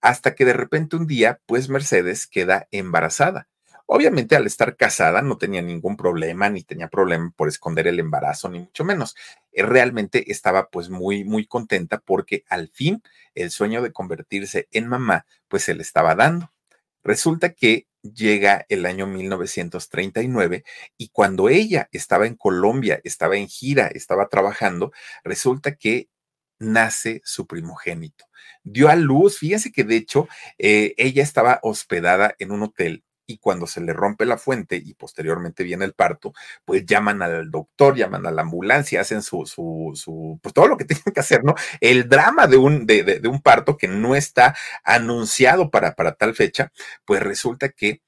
Hasta 0.00 0.34
que 0.34 0.44
de 0.46 0.54
repente 0.54 0.96
un 0.96 1.06
día, 1.06 1.40
pues 1.46 1.68
Mercedes 1.68 2.26
queda 2.26 2.68
embarazada 2.70 3.49
Obviamente 3.92 4.36
al 4.36 4.46
estar 4.46 4.76
casada 4.76 5.20
no 5.20 5.36
tenía 5.36 5.62
ningún 5.62 5.96
problema, 5.96 6.48
ni 6.48 6.62
tenía 6.62 6.86
problema 6.86 7.32
por 7.34 7.48
esconder 7.48 7.88
el 7.88 7.98
embarazo, 7.98 8.48
ni 8.48 8.60
mucho 8.60 8.84
menos. 8.84 9.16
Eh, 9.50 9.64
realmente 9.64 10.30
estaba 10.30 10.70
pues 10.70 10.90
muy, 10.90 11.24
muy 11.24 11.44
contenta 11.44 11.98
porque 11.98 12.44
al 12.48 12.68
fin 12.68 13.02
el 13.34 13.50
sueño 13.50 13.82
de 13.82 13.92
convertirse 13.92 14.68
en 14.70 14.86
mamá 14.86 15.26
pues 15.48 15.64
se 15.64 15.74
le 15.74 15.82
estaba 15.82 16.14
dando. 16.14 16.52
Resulta 17.02 17.52
que 17.52 17.88
llega 18.02 18.64
el 18.68 18.86
año 18.86 19.08
1939 19.08 20.62
y 20.96 21.08
cuando 21.08 21.48
ella 21.48 21.88
estaba 21.90 22.28
en 22.28 22.36
Colombia, 22.36 23.00
estaba 23.02 23.38
en 23.38 23.48
gira, 23.48 23.88
estaba 23.88 24.28
trabajando, 24.28 24.92
resulta 25.24 25.74
que 25.74 26.08
nace 26.60 27.22
su 27.24 27.44
primogénito. 27.48 28.26
Dio 28.62 28.88
a 28.88 28.94
luz, 28.94 29.38
fíjense 29.38 29.72
que 29.72 29.82
de 29.82 29.96
hecho 29.96 30.28
eh, 30.58 30.94
ella 30.96 31.24
estaba 31.24 31.58
hospedada 31.64 32.36
en 32.38 32.52
un 32.52 32.62
hotel 32.62 33.02
y 33.30 33.38
cuando 33.38 33.66
se 33.66 33.80
le 33.80 33.92
rompe 33.92 34.26
la 34.26 34.36
fuente 34.38 34.76
y 34.76 34.94
posteriormente 34.94 35.62
viene 35.62 35.84
el 35.84 35.92
parto, 35.94 36.32
pues 36.64 36.84
llaman 36.84 37.22
al 37.22 37.50
doctor, 37.50 37.96
llaman 37.96 38.26
a 38.26 38.32
la 38.32 38.42
ambulancia, 38.42 39.00
hacen 39.00 39.22
su, 39.22 39.46
su, 39.46 39.92
su 39.94 40.38
pues 40.42 40.52
todo 40.52 40.66
lo 40.66 40.76
que 40.76 40.84
tienen 40.86 41.14
que 41.14 41.20
hacer, 41.20 41.44
¿no? 41.44 41.54
El 41.80 42.08
drama 42.08 42.46
de 42.46 42.56
un, 42.56 42.86
de, 42.86 43.04
de, 43.04 43.20
de 43.20 43.28
un 43.28 43.40
parto 43.40 43.76
que 43.76 43.88
no 43.88 44.16
está 44.16 44.56
anunciado 44.84 45.70
para, 45.70 45.94
para 45.94 46.14
tal 46.14 46.34
fecha, 46.34 46.72
pues 47.04 47.22
resulta 47.22 47.68
que 47.68 48.02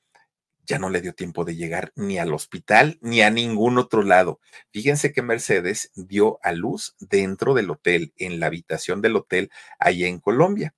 ya 0.67 0.79
no 0.79 0.91
le 0.91 1.01
dio 1.01 1.15
tiempo 1.15 1.45
de 1.45 1.57
llegar 1.57 1.93
ni 1.97 2.19
al 2.19 2.33
hospital 2.33 2.99
ni 3.01 3.23
a 3.23 3.31
ningún 3.31 3.79
otro 3.79 4.03
lado. 4.03 4.41
Fíjense 4.71 5.13
que 5.13 5.23
Mercedes 5.23 5.91
dio 5.95 6.39
a 6.43 6.53
luz 6.53 6.97
dentro 6.99 7.55
del 7.55 7.71
hotel, 7.71 8.13
en 8.17 8.41
la 8.41 8.47
habitación 8.47 9.03
del 9.03 9.17
hotel 9.17 9.51
allá 9.79 10.09
en 10.09 10.19
Colombia. 10.19 10.75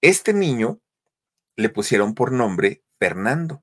Este 0.00 0.32
niño 0.34 0.80
le 1.56 1.68
pusieron 1.68 2.14
por 2.14 2.32
nombre 2.32 2.82
Fernando. 2.98 3.62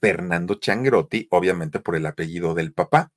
Fernando 0.00 0.54
Changrotti, 0.54 1.28
obviamente 1.30 1.80
por 1.80 1.96
el 1.96 2.06
apellido 2.06 2.54
del 2.54 2.72
papá. 2.72 3.12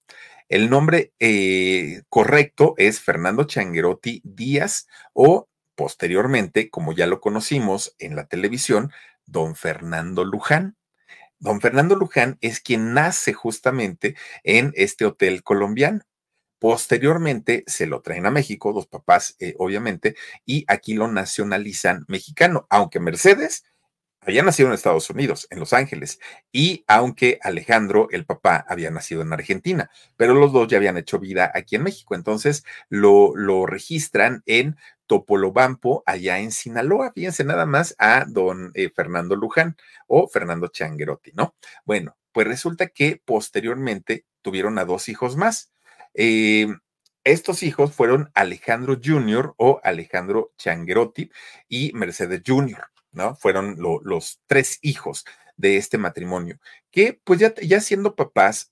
El 0.50 0.70
nombre 0.70 1.14
eh, 1.20 2.04
correcto 2.10 2.76
es 2.78 3.00
Fernando 3.00 3.46
Changrotti 3.46 4.22
Díaz 4.24 4.88
o 5.14 5.48
posteriormente, 5.76 6.70
como 6.70 6.94
ya 6.94 7.08
lo 7.08 7.22
conocimos 7.22 7.96
en 8.00 8.16
la 8.16 8.28
televisión, 8.28 8.92
don 9.26 9.56
Fernando 9.56 10.24
Luján. 10.24 10.76
Don 11.40 11.60
Fernando 11.60 11.96
Luján 11.96 12.38
es 12.42 12.60
quien 12.60 12.94
nace 12.94 13.34
justamente 13.34 14.16
en 14.44 14.72
este 14.76 15.06
hotel 15.06 15.44
colombiano. 15.44 16.02
Posteriormente 16.60 17.64
se 17.68 17.88
lo 17.88 18.02
traen 18.02 18.26
a 18.26 18.32
México, 18.32 18.72
dos 18.72 18.88
papás, 18.88 19.36
eh, 19.40 19.54
obviamente, 19.58 20.16
y 20.46 20.64
aquí 20.68 20.94
lo 20.94 21.10
nacionalizan 21.10 22.06
mexicano, 22.08 22.68
aunque 22.70 23.02
Mercedes 23.02 23.66
había 24.26 24.44
nacido 24.44 24.70
en 24.70 24.76
Estados 24.76 25.10
Unidos, 25.10 25.48
en 25.50 25.60
Los 25.60 25.74
Ángeles, 25.74 26.20
y 26.52 26.84
aunque 26.88 27.40
Alejandro, 27.42 28.08
el 28.12 28.26
papá, 28.26 28.66
había 28.68 28.92
nacido 28.92 29.22
en 29.22 29.34
Argentina, 29.34 29.90
pero 30.18 30.34
los 30.34 30.52
dos 30.54 30.68
ya 30.68 30.78
habían 30.78 30.98
hecho 30.98 31.20
vida 31.20 31.52
aquí 31.54 31.76
en 31.76 31.84
México, 31.84 32.16
entonces 32.16 32.64
lo, 32.90 33.36
lo 33.36 33.66
registran 33.66 34.44
en 34.46 34.78
Topolobampo, 35.08 36.04
allá 36.06 36.40
en 36.40 36.52
Sinaloa. 36.52 37.12
Fíjense 37.14 37.44
nada 37.44 37.66
más 37.66 37.96
a 38.00 38.26
don 38.28 38.72
eh, 38.74 38.90
Fernando 38.90 39.36
Luján 39.36 39.76
o 40.08 40.28
Fernando 40.28 40.68
Changuerotti, 40.68 41.32
¿no? 41.34 41.56
Bueno, 41.86 42.18
pues 42.32 42.48
resulta 42.48 42.88
que 42.88 43.22
posteriormente 43.24 44.26
tuvieron 44.42 44.80
a 44.80 44.86
dos 44.86 45.10
hijos 45.10 45.38
más. 45.38 45.72
Eh, 46.14 46.68
estos 47.24 47.64
hijos 47.64 47.94
fueron 47.94 48.32
Alejandro 48.34 49.00
Jr. 49.02 49.54
o 49.58 49.80
Alejandro 49.84 50.52
Changuerotti 50.58 51.32
y 51.70 51.92
Mercedes 51.94 52.42
Jr., 52.46 52.93
Fueron 53.40 53.76
lo, 53.78 54.00
los 54.02 54.42
tres 54.48 54.80
hijos 54.82 55.26
de 55.58 55.78
este 55.78 55.98
matrimonio, 55.98 56.60
que 56.92 57.20
pues 57.24 57.40
ya, 57.40 57.82
siendo 57.82 58.16
papás, 58.16 58.72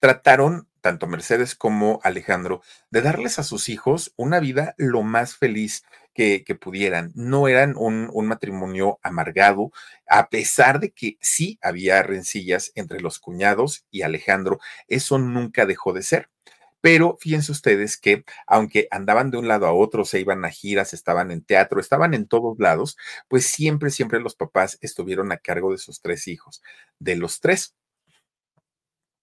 trataron 0.00 0.68
tanto 0.80 1.06
Mercedes 1.08 1.56
como 1.56 1.98
Alejandro, 2.04 2.62
de 2.90 3.02
darles 3.02 3.40
a 3.40 3.42
sus 3.42 3.68
hijos 3.68 4.12
una 4.16 4.38
vida 4.38 4.74
lo 4.76 5.02
más 5.02 5.34
feliz 5.34 5.82
que, 6.14 6.44
que 6.44 6.54
pudieran. 6.54 7.10
No 7.16 7.48
eran 7.48 7.74
un, 7.76 8.08
un, 8.12 8.26
matrimonio 8.28 9.00
amargado, 9.02 9.72
a 10.08 10.28
pesar 10.28 10.78
de 10.78 10.92
que 10.92 11.18
sí 11.20 11.58
había 11.60 12.02
rencillas 12.04 12.70
entre 12.76 13.00
los 13.00 13.18
cuñados 13.18 13.84
y 13.90 14.02
Alejandro, 14.02 14.60
eso 14.86 15.18
nunca 15.18 15.66
dejó 15.66 15.92
de 15.92 16.02
ser. 16.02 16.30
Pero 16.80 17.16
fíjense 17.20 17.52
ustedes 17.52 17.96
que 17.96 18.24
aunque 18.46 18.88
andaban 18.90 19.30
de 19.30 19.38
un 19.38 19.48
lado 19.48 19.66
a 19.66 19.72
otro, 19.72 20.04
se 20.04 20.20
iban 20.20 20.44
a 20.44 20.50
giras, 20.50 20.92
estaban 20.94 21.30
en 21.30 21.42
teatro, 21.42 21.80
estaban 21.80 22.14
en 22.14 22.26
todos 22.26 22.58
lados, 22.58 22.96
pues 23.28 23.46
siempre, 23.46 23.90
siempre 23.90 24.20
los 24.20 24.36
papás 24.36 24.78
estuvieron 24.80 25.32
a 25.32 25.38
cargo 25.38 25.72
de 25.72 25.78
sus 25.78 26.00
tres 26.00 26.28
hijos. 26.28 26.62
De 26.98 27.16
los 27.16 27.40
tres, 27.40 27.74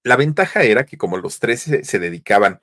la 0.03 0.17
ventaja 0.17 0.63
era 0.63 0.86
que 0.86 0.98
como 0.98 1.17
los 1.17 1.39
tres 1.39 1.62
se, 1.62 1.83
se, 1.83 2.00
dedicaban 2.00 2.62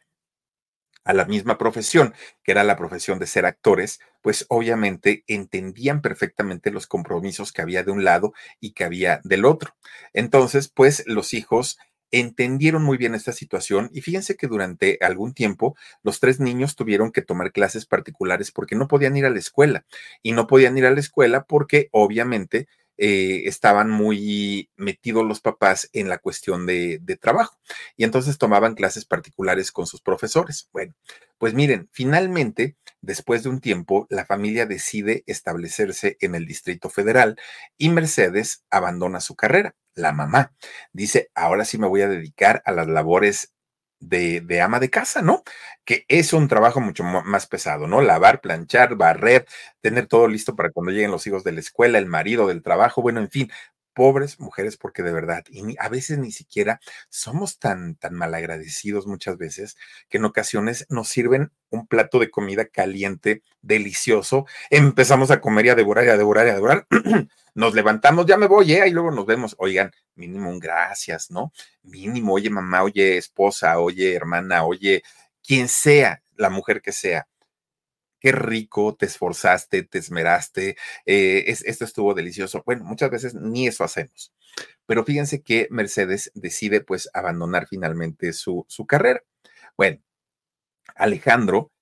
a 1.05 1.15
la 1.15 1.25
misma 1.25 1.57
profesión, 1.57 2.15
que 2.43 2.53
era 2.53 2.65
la 2.65 2.77
profesión 2.77 3.19
de 3.19 3.27
ser 3.27 3.47
actores, 3.47 4.01
pues 4.21 4.45
obviamente 4.49 5.25
entendían 5.27 6.03
perfectamente 6.03 6.71
los 6.71 6.87
compromisos 6.87 7.53
que 7.53 7.63
había 7.63 7.83
de 7.83 7.91
un 7.91 8.05
lado 8.05 8.35
y 8.61 8.73
que 8.73 8.85
había 8.85 9.21
del 9.25 9.47
otro. 9.47 9.75
Entonces, 10.13 10.69
pues 10.69 11.05
los 11.07 11.33
hijos 11.33 11.79
entendieron 12.11 12.83
muy 12.83 12.97
bien 12.99 13.15
esta 13.15 13.33
situación 13.33 13.91
y 13.93 14.01
fíjense 14.01 14.37
que 14.37 14.47
durante 14.47 14.99
algún 15.01 15.35
tiempo 15.35 15.77
los 16.03 16.21
tres 16.21 16.41
niños 16.41 16.77
tuvieron 16.77 17.13
que 17.13 17.23
tomar 17.23 17.53
clases 17.53 17.87
particulares 17.87 18.51
porque 18.53 18.77
no 18.77 18.89
podían 18.89 19.17
ir 19.17 19.27
a 19.27 19.31
la 19.31 19.39
escuela 19.39 19.85
y 20.23 20.33
no 20.33 20.47
podían 20.47 20.77
ir 20.79 20.87
a 20.87 20.91
la 20.91 21.01
escuela 21.01 21.45
porque 21.45 21.89
obviamente 21.93 22.69
eh, 23.03 23.49
estaban 23.49 23.89
muy 23.89 24.69
metidos 24.77 25.25
los 25.25 25.41
papás 25.41 25.89
en 25.95 26.11
la 26.11 26.19
cuestión 26.19 26.67
de, 26.67 26.99
de, 27.01 27.17
trabajo 27.17 27.59
y 27.97 28.05
entonces 28.05 28.37
tomaban 28.37 28.75
clases 28.75 29.07
particulares 29.07 29.73
con 29.73 29.87
sus 29.87 30.03
profesores. 30.03 30.69
Bueno, 30.71 30.95
pues 31.39 31.55
miren, 31.55 31.89
finalmente, 31.93 32.77
después 33.01 33.43
de 33.43 33.49
un 33.49 33.63
tiempo, 33.63 34.07
la 34.11 34.27
familia 34.27 34.67
decide 34.67 35.25
establecerse 35.27 36.19
en 36.21 36.35
el 36.35 36.45
Distrito 36.45 36.91
Federal 36.91 37.39
y 37.79 37.89
Mercedes 37.89 38.65
abandona 38.69 39.21
su 39.23 39.35
carrera. 39.35 39.75
La 40.01 40.13
mamá 40.13 40.53
dice, 40.93 41.31
ahora 41.35 41.65
sí 41.65 41.79
me 41.79 41.87
voy 41.89 42.03
a 42.03 42.09
dedicar 42.09 42.63
a 42.65 42.73
las 42.73 42.89
labores 42.89 43.53
de, 44.01 44.41
de, 44.41 44.61
ama 44.63 44.81
de 44.81 44.91
casa, 44.91 45.23
¿no? 45.23 45.43
Que 45.85 46.05
es 46.09 46.33
un 46.33 46.49
trabajo 46.49 46.81
mucho 46.81 47.05
más 47.05 47.47
pesado, 47.47 47.87
¿no? 47.87 48.01
Lavar, 48.01 48.41
planchar, 48.41 48.97
barrer, 48.97 49.47
tener 49.83 50.07
todo 50.07 50.27
listo 50.29 50.57
para 50.57 50.71
cuando 50.71 50.93
lleguen 50.93 51.11
los 51.11 51.27
hijos 51.27 51.45
de 51.45 51.53
la 51.53 51.61
escuela, 51.61 51.99
el 51.99 52.07
marido 52.07 52.47
del 52.49 52.63
trabajo, 52.63 53.03
bueno, 53.03 53.21
en 53.21 53.31
fin, 53.31 53.51
pobres 53.95 54.41
mujeres, 54.41 54.77
porque 54.77 55.03
de 55.03 55.13
verdad, 55.13 55.45
y 55.51 55.77
a 55.79 55.89
veces 55.89 56.19
ni 56.19 56.33
siquiera 56.33 56.81
somos 57.09 57.59
tan, 57.59 57.97
tan 57.97 58.15
malagradecidos 58.15 59.07
muchas 59.07 59.37
veces 59.37 59.77
que 60.09 60.19
en 60.19 60.25
ocasiones 60.25 60.87
nos 60.89 61.09
sirven 61.09 61.53
un 61.71 61.87
plato 61.87 62.19
de 62.19 62.31
comida 62.31 62.67
caliente, 62.67 63.43
delicioso, 63.63 64.47
empezamos 64.71 65.31
a 65.31 65.41
comer 65.41 65.67
y 65.67 65.69
a 65.71 65.75
devorar 65.75 66.05
y 66.07 66.09
a 66.09 66.17
devorar 66.17 66.47
y 66.47 66.51
a 66.51 66.55
devorar. 66.55 66.87
nos 67.55 67.75
levantamos, 67.75 68.27
ya 68.27 68.37
me 68.37 68.47
voy, 68.47 68.73
¿eh? 68.73 68.89
y 68.89 68.91
luego 68.91 69.11
nos 69.11 69.27
vemos. 69.27 69.55
Oigan, 69.59 69.93
mínimo 70.15 70.51
un 70.51 70.59
gracias, 70.59 71.31
¿no? 71.31 71.53
Mínimo, 71.83 72.35
oye 72.35 72.51
mamá, 72.51 72.83
oye 72.83 73.17
esposa, 73.17 73.79
oye 73.79 74.15
hermana, 74.15 74.65
oye 74.65 75.03
quien 75.43 75.69
sea, 75.69 76.23
la 76.37 76.51
mujer 76.51 76.81
que 76.81 76.93
sea 76.93 77.27
qué 78.21 78.33
rico, 78.33 78.95
te 78.97 79.07
esforzaste, 79.07 79.83
te 79.85 79.99
esmeraste, 79.99 80.77
eh, 81.07 81.45
es, 81.47 81.65
esto 81.65 81.85
estuvo 81.85 82.15
delicioso. 82.15 82.63
Bueno, 82.67 82.85
muchas 82.85 83.11
veces 83.11 83.35
ni 83.35 83.67
eso 83.67 83.85
hacemos. 83.85 84.33
Pero 84.87 85.05
fíjense 85.05 85.43
que 85.43 85.69
Mercedes 85.71 86.31
decide 86.35 86.81
pues 86.83 87.09
abandonar 87.15 87.67
finalmente 87.69 88.33
su, 88.33 88.65
su 88.69 88.87
carrera. 88.87 89.23
Bueno, 89.77 90.01
Alejandro, 90.95 91.73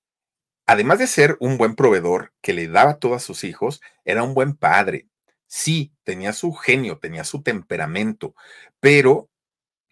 además 0.65 0.99
de 0.99 1.07
ser 1.07 1.37
un 1.39 1.57
buen 1.57 1.75
proveedor 1.75 2.33
que 2.41 2.53
le 2.53 2.67
daba 2.67 2.99
todo 2.99 3.15
a 3.15 3.19
sus 3.19 3.43
hijos, 3.43 3.81
era 4.05 4.23
un 4.23 4.33
buen 4.33 4.55
padre. 4.55 5.07
Sí, 5.47 5.93
tenía 6.03 6.33
su 6.33 6.53
genio, 6.53 6.99
tenía 6.99 7.23
su 7.23 7.43
temperamento, 7.43 8.35
pero 8.79 9.29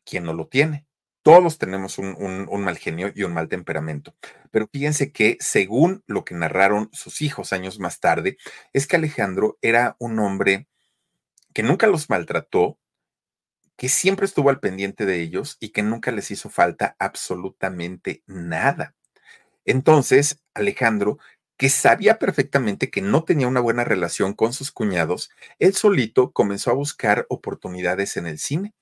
¿quién 0.06 0.24
no 0.26 0.34
lo 0.34 0.48
tiene? 0.48 0.87
Todos 1.28 1.58
tenemos 1.58 1.98
un, 1.98 2.48
mal 2.64 2.78
genio 2.78 3.12
y 3.14 3.24
un 3.24 3.34
mal 3.34 3.50
temperamento. 3.50 4.16
Pero 4.50 4.70
fíjense 4.72 5.12
que, 5.12 5.36
según 5.42 6.02
lo 6.08 6.24
que 6.24 6.34
narraron 6.34 6.90
sus 6.94 7.22
hijos 7.22 7.52
años 7.52 7.80
más 7.80 8.00
tarde, 8.00 8.38
es 8.72 8.88
que 8.88 8.96
Alejandro 8.96 9.58
era 9.62 9.98
un 10.00 10.20
hombre 10.20 10.70
que 11.54 11.64
nunca 11.64 11.88
los 11.88 12.10
maltrató, 12.10 12.80
que 13.76 13.90
siempre 13.90 14.26
estuvo 14.26 14.50
al 14.50 14.62
pendiente 14.62 15.06
de 15.06 15.20
ellos 15.20 15.58
y 15.60 15.72
que 15.74 15.84
nunca 15.84 16.14
les 16.14 16.32
hizo 16.32 16.50
falta 16.50 16.96
absolutamente 16.98 18.24
nada. 18.26 18.96
Entonces, 19.66 20.42
Alejandro, 20.54 21.20
que 21.58 21.68
sabía 21.68 22.20
perfectamente 22.20 22.90
que 22.90 23.02
no 23.02 23.26
tenía 23.26 23.50
una 23.50 23.60
buena 23.60 23.84
relación 23.84 24.34
con 24.34 24.54
sus 24.54 24.72
cuñados, 24.72 25.30
él 25.60 25.74
solito 25.74 26.32
comenzó 26.32 26.72
a 26.72 26.76
buscar 26.76 27.26
oportunidades 27.28 28.16
en 28.16 28.28
el 28.28 28.40
cine 28.40 28.74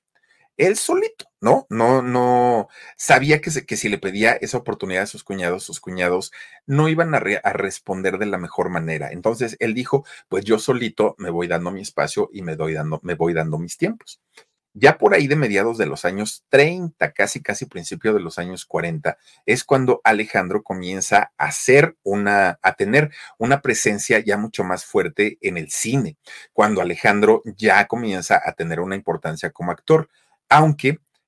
él 0.58 0.76
solito, 0.78 1.26
¿no? 1.42 1.66
No, 1.70 2.02
no, 2.02 2.68
sabía 2.98 3.42
que, 3.42 3.52
si 3.52 3.90
le 3.90 3.98
pedía 3.98 4.34
esa 4.34 4.58
oportunidad 4.58 5.04
a 5.04 5.08
sus 5.08 5.24
cuñados, 5.24 5.64
sus 5.64 5.80
cuñados 5.80 6.32
no 6.66 6.90
iban 6.90 7.14
a, 7.14 7.18
a, 7.18 7.54
responder 7.54 8.18
de 8.18 8.26
la 8.26 8.38
mejor 8.38 8.70
manera. 8.70 9.12
Entonces 9.12 9.58
él 9.60 9.74
dijo, 9.74 10.06
pues 10.30 10.46
yo 10.46 10.60
solito 10.60 11.16
me 11.18 11.30
voy 11.30 11.48
dando 11.48 11.72
mi 11.72 11.82
espacio 11.82 12.30
y 12.34 12.42
me, 12.42 12.56
doy 12.56 12.74
dando, 12.74 13.00
me 13.04 13.16
voy 13.16 13.34
dando 13.34 13.58
mis 13.58 13.78
tiempos. 13.78 14.22
Ya 14.78 14.98
por 14.98 15.14
ahí 15.14 15.28
de 15.28 15.38
mediados 15.38 15.78
de 15.78 15.86
los 15.86 16.04
años 16.04 16.44
30, 16.50 17.14
casi, 17.14 17.42
casi 17.42 17.66
principio 17.66 18.14
de 18.14 18.20
los 18.20 18.38
años 18.38 18.66
40, 18.66 19.18
es 19.46 19.64
cuando 19.64 20.02
Alejandro 20.04 20.64
comienza 20.64 21.32
a 21.38 21.46
hacer 21.46 21.96
una, 22.04 22.60
a 22.62 22.74
tener 22.74 23.10
una 23.38 23.62
presencia 23.62 24.20
ya 24.20 24.36
mucho 24.36 24.66
más 24.66 24.84
fuerte 24.84 25.38
en 25.40 25.58
el 25.58 25.72
cine, 25.72 26.18
cuando 26.52 26.82
Alejandro 26.82 27.42
ya 27.46 27.88
comienza 27.88 28.42
a 28.44 28.52
tener 28.52 28.82
una 28.82 28.98
importancia 28.98 29.50
como 29.52 29.72
actor 29.72 30.10
aunque 30.50 31.00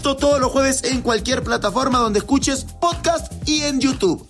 Esto 0.00 0.16
todos 0.16 0.40
los 0.40 0.50
jueves 0.50 0.82
en 0.84 1.02
cualquier 1.02 1.42
plataforma 1.42 1.98
donde 1.98 2.20
escuches 2.20 2.64
podcast 2.64 3.30
y 3.46 3.64
en 3.64 3.80
YouTube. 3.80 4.26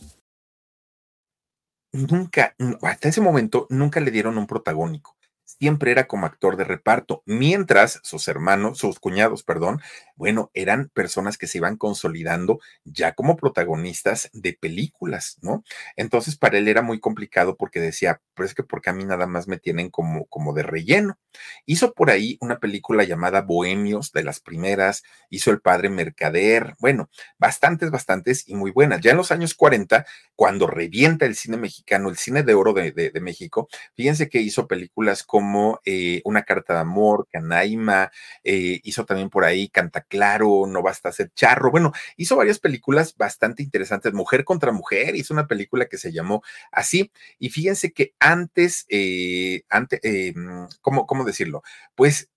Nunca, 1.92 2.56
hasta 2.82 3.08
ese 3.08 3.20
momento, 3.20 3.68
nunca 3.70 4.00
le 4.00 4.10
dieron 4.10 4.36
un 4.36 4.48
protagónico 4.48 5.16
siempre 5.60 5.90
era 5.90 6.06
como 6.06 6.24
actor 6.24 6.56
de 6.56 6.64
reparto, 6.64 7.22
mientras 7.26 8.00
sus 8.02 8.28
hermanos, 8.28 8.78
sus 8.78 8.98
cuñados, 8.98 9.42
perdón, 9.42 9.80
bueno, 10.16 10.50
eran 10.54 10.88
personas 10.88 11.36
que 11.36 11.46
se 11.46 11.58
iban 11.58 11.76
consolidando 11.76 12.60
ya 12.84 13.12
como 13.12 13.36
protagonistas 13.36 14.30
de 14.32 14.54
películas, 14.54 15.36
¿no? 15.42 15.62
Entonces 15.96 16.36
para 16.36 16.56
él 16.56 16.66
era 16.66 16.80
muy 16.80 16.98
complicado 16.98 17.56
porque 17.56 17.78
decía, 17.78 18.22
pero 18.34 18.46
es 18.46 18.54
que 18.54 18.62
porque 18.62 18.88
a 18.88 18.94
mí 18.94 19.04
nada 19.04 19.26
más 19.26 19.48
me 19.48 19.58
tienen 19.58 19.90
como, 19.90 20.24
como 20.26 20.54
de 20.54 20.62
relleno. 20.62 21.18
Hizo 21.66 21.92
por 21.92 22.10
ahí 22.10 22.38
una 22.40 22.58
película 22.58 23.04
llamada 23.04 23.42
Bohemios, 23.42 24.12
de 24.12 24.22
las 24.22 24.40
primeras, 24.40 25.02
hizo 25.30 25.50
El 25.50 25.60
Padre 25.60 25.88
Mercader, 25.90 26.74
bueno, 26.78 27.10
bastantes, 27.38 27.90
bastantes 27.90 28.48
y 28.48 28.54
muy 28.54 28.70
buenas. 28.70 29.00
Ya 29.00 29.10
en 29.10 29.16
los 29.16 29.32
años 29.32 29.54
40, 29.54 30.06
cuando 30.36 30.66
revienta 30.66 31.26
el 31.26 31.34
cine 31.34 31.56
mexicano, 31.56 32.08
el 32.08 32.16
cine 32.16 32.42
de 32.42 32.54
oro 32.54 32.72
de, 32.72 33.10
México, 33.20 33.68
fíjense 33.94 34.28
que 34.28 34.40
hizo 34.40 34.66
películas 34.66 35.22
como 35.24 35.40
como 35.40 35.80
eh, 35.86 36.20
Una 36.24 36.42
carta 36.42 36.74
de 36.74 36.80
amor, 36.80 37.26
Canaima, 37.32 38.10
eh, 38.44 38.78
hizo 38.84 39.06
también 39.06 39.30
por 39.30 39.44
ahí 39.44 39.68
Canta 39.70 40.02
Claro, 40.02 40.66
No 40.68 40.82
basta 40.82 41.12
ser 41.12 41.30
charro. 41.34 41.70
Bueno, 41.70 41.92
hizo 42.18 42.36
varias 42.36 42.58
películas 42.58 43.16
bastante 43.16 43.62
interesantes. 43.62 44.12
Mujer 44.12 44.44
contra 44.44 44.70
Mujer, 44.70 45.16
hizo 45.16 45.32
una 45.32 45.46
película 45.46 45.86
que 45.86 45.96
se 45.96 46.12
llamó 46.12 46.42
así. 46.72 47.10
Y 47.38 47.48
fíjense 47.48 47.92
que 47.92 48.12
antes, 48.20 48.84
eh, 48.90 49.62
antes 49.70 50.00
mm, 50.34 50.64
¿cómo, 50.82 51.19
¿cómo 51.20 51.26
decirlo? 51.26 51.62
Pues 51.94 52.30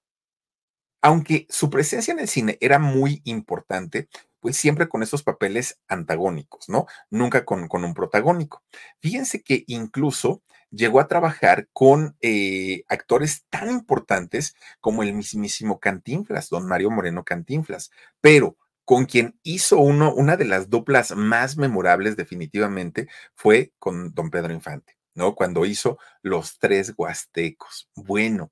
aunque 1.02 1.48
su 1.50 1.70
presencia 1.70 2.14
en 2.14 2.20
el 2.20 2.28
cine 2.28 2.58
era 2.62 2.80
muy 2.80 3.22
importante, 3.26 4.08
pues 4.40 4.58
siempre 4.58 4.90
con 4.90 5.04
esos 5.04 5.24
papeles 5.24 5.80
antagónicos, 5.88 6.70
¿no? 6.70 6.86
Nunca 7.10 7.46
con, 7.46 7.68
con 7.68 7.86
un 7.86 7.94
protagónico. 7.94 8.64
Fíjense 9.02 9.42
que 9.42 9.64
incluso 9.68 10.44
llegó 10.70 11.00
a 11.00 11.08
trabajar 11.08 11.68
con 11.72 12.18
eh, 12.22 12.84
actores 12.90 13.46
tan 13.50 13.70
importantes 13.70 14.56
como 14.82 15.04
el 15.04 15.14
mismísimo 15.14 15.80
Cantinflas, 15.80 16.50
don 16.50 16.68
Mario 16.68 16.90
Moreno 16.92 17.24
Cantinflas, 17.24 17.92
pero 18.22 18.58
con 18.86 19.06
quien 19.06 19.38
hizo 19.44 19.80
uno, 19.80 20.14
una 20.14 20.36
de 20.36 20.46
las 20.46 20.70
duplas 20.70 21.16
más 21.16 21.58
memorables 21.58 22.18
definitivamente 22.18 23.08
fue 23.36 23.72
con 23.80 24.14
don 24.14 24.30
Pedro 24.30 24.54
Infante, 24.54 24.98
¿no? 25.16 25.36
Cuando 25.36 25.66
hizo 25.66 25.98
Los 26.22 26.60
Tres 26.60 26.94
Huastecos. 26.98 27.90
Bueno, 27.96 28.52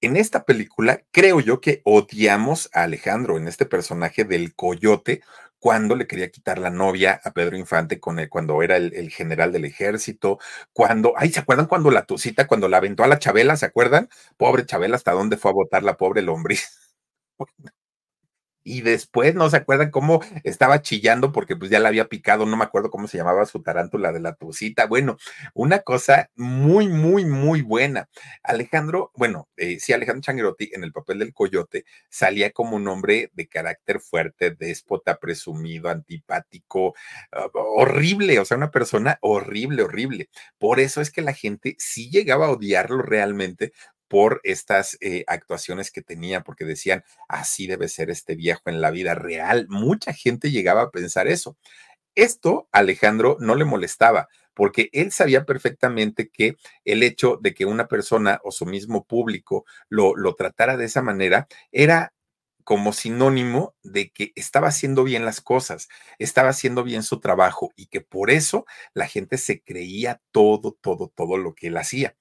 en 0.00 0.16
esta 0.16 0.44
película 0.44 1.02
creo 1.12 1.40
yo 1.40 1.60
que 1.60 1.80
odiamos 1.84 2.68
a 2.72 2.82
Alejandro 2.82 3.38
en 3.38 3.48
este 3.48 3.66
personaje 3.66 4.24
del 4.24 4.54
coyote 4.54 5.22
cuando 5.62 5.94
le 5.94 6.08
quería 6.08 6.30
quitar 6.30 6.58
la 6.58 6.70
novia 6.70 7.20
a 7.24 7.32
Pedro 7.32 7.56
Infante 7.56 8.00
cuando 8.00 8.62
era 8.62 8.76
el, 8.76 8.92
el, 8.94 9.10
general 9.10 9.52
del 9.52 9.64
ejército, 9.64 10.40
cuando, 10.72 11.14
ay, 11.16 11.30
¿se 11.30 11.38
acuerdan 11.38 11.66
cuando 11.66 11.90
la 11.92 12.04
tucita, 12.04 12.48
cuando 12.48 12.68
la 12.68 12.78
aventó 12.78 13.04
a 13.04 13.06
la 13.06 13.20
Chabela, 13.20 13.56
¿se 13.56 13.66
acuerdan? 13.66 14.08
Pobre 14.36 14.66
Chabela, 14.66 14.96
¿hasta 14.96 15.12
dónde 15.12 15.36
fue 15.36 15.52
a 15.52 15.54
votar 15.54 15.84
la 15.84 15.96
pobre 15.96 16.22
lombriz? 16.22 16.68
Y 18.64 18.82
después, 18.82 19.34
¿no 19.34 19.50
se 19.50 19.56
acuerdan 19.58 19.90
cómo 19.90 20.20
estaba 20.44 20.82
chillando 20.82 21.32
porque 21.32 21.56
pues 21.56 21.70
ya 21.70 21.80
la 21.80 21.88
había 21.88 22.08
picado? 22.08 22.46
No 22.46 22.56
me 22.56 22.64
acuerdo 22.64 22.90
cómo 22.90 23.08
se 23.08 23.18
llamaba 23.18 23.46
su 23.46 23.62
tarántula 23.62 24.12
de 24.12 24.20
la 24.20 24.34
tucita. 24.34 24.86
Bueno, 24.86 25.16
una 25.54 25.80
cosa 25.80 26.30
muy, 26.36 26.88
muy, 26.88 27.24
muy 27.24 27.62
buena. 27.62 28.08
Alejandro, 28.42 29.10
bueno, 29.14 29.48
eh, 29.56 29.78
sí, 29.80 29.92
Alejandro 29.92 30.22
Changuerotti 30.22 30.70
en 30.72 30.84
el 30.84 30.92
papel 30.92 31.18
del 31.18 31.34
coyote 31.34 31.84
salía 32.08 32.52
como 32.52 32.76
un 32.76 32.86
hombre 32.88 33.30
de 33.34 33.48
carácter 33.48 34.00
fuerte, 34.00 34.50
déspota, 34.50 35.18
presumido, 35.18 35.88
antipático, 35.88 36.88
uh, 37.32 37.58
horrible, 37.76 38.38
o 38.38 38.44
sea, 38.44 38.56
una 38.56 38.70
persona 38.70 39.18
horrible, 39.20 39.82
horrible. 39.82 40.28
Por 40.58 40.80
eso 40.80 41.00
es 41.00 41.10
que 41.10 41.22
la 41.22 41.32
gente 41.32 41.74
sí 41.78 42.10
llegaba 42.10 42.46
a 42.46 42.50
odiarlo 42.50 43.02
realmente 43.02 43.72
por 44.12 44.42
estas 44.44 44.98
eh, 45.00 45.24
actuaciones 45.26 45.90
que 45.90 46.02
tenía, 46.02 46.42
porque 46.42 46.66
decían, 46.66 47.02
así 47.28 47.66
debe 47.66 47.88
ser 47.88 48.10
este 48.10 48.34
viejo 48.34 48.60
en 48.66 48.82
la 48.82 48.90
vida 48.90 49.14
real. 49.14 49.64
Mucha 49.70 50.12
gente 50.12 50.50
llegaba 50.50 50.82
a 50.82 50.90
pensar 50.90 51.28
eso. 51.28 51.56
Esto 52.14 52.68
Alejandro 52.72 53.38
no 53.40 53.54
le 53.54 53.64
molestaba, 53.64 54.28
porque 54.52 54.90
él 54.92 55.12
sabía 55.12 55.46
perfectamente 55.46 56.28
que 56.28 56.56
el 56.84 57.02
hecho 57.02 57.38
de 57.40 57.54
que 57.54 57.64
una 57.64 57.88
persona 57.88 58.38
o 58.44 58.52
su 58.52 58.66
mismo 58.66 59.06
público 59.06 59.64
lo, 59.88 60.14
lo 60.14 60.34
tratara 60.34 60.76
de 60.76 60.84
esa 60.84 61.00
manera 61.00 61.48
era 61.70 62.12
como 62.64 62.92
sinónimo 62.92 63.74
de 63.82 64.10
que 64.10 64.32
estaba 64.36 64.68
haciendo 64.68 65.04
bien 65.04 65.24
las 65.24 65.40
cosas, 65.40 65.88
estaba 66.18 66.50
haciendo 66.50 66.84
bien 66.84 67.02
su 67.02 67.18
trabajo 67.18 67.72
y 67.76 67.86
que 67.86 68.02
por 68.02 68.30
eso 68.30 68.66
la 68.92 69.08
gente 69.08 69.38
se 69.38 69.62
creía 69.62 70.20
todo, 70.32 70.76
todo, 70.82 71.10
todo 71.14 71.38
lo 71.38 71.54
que 71.54 71.68
él 71.68 71.78
hacía. 71.78 72.14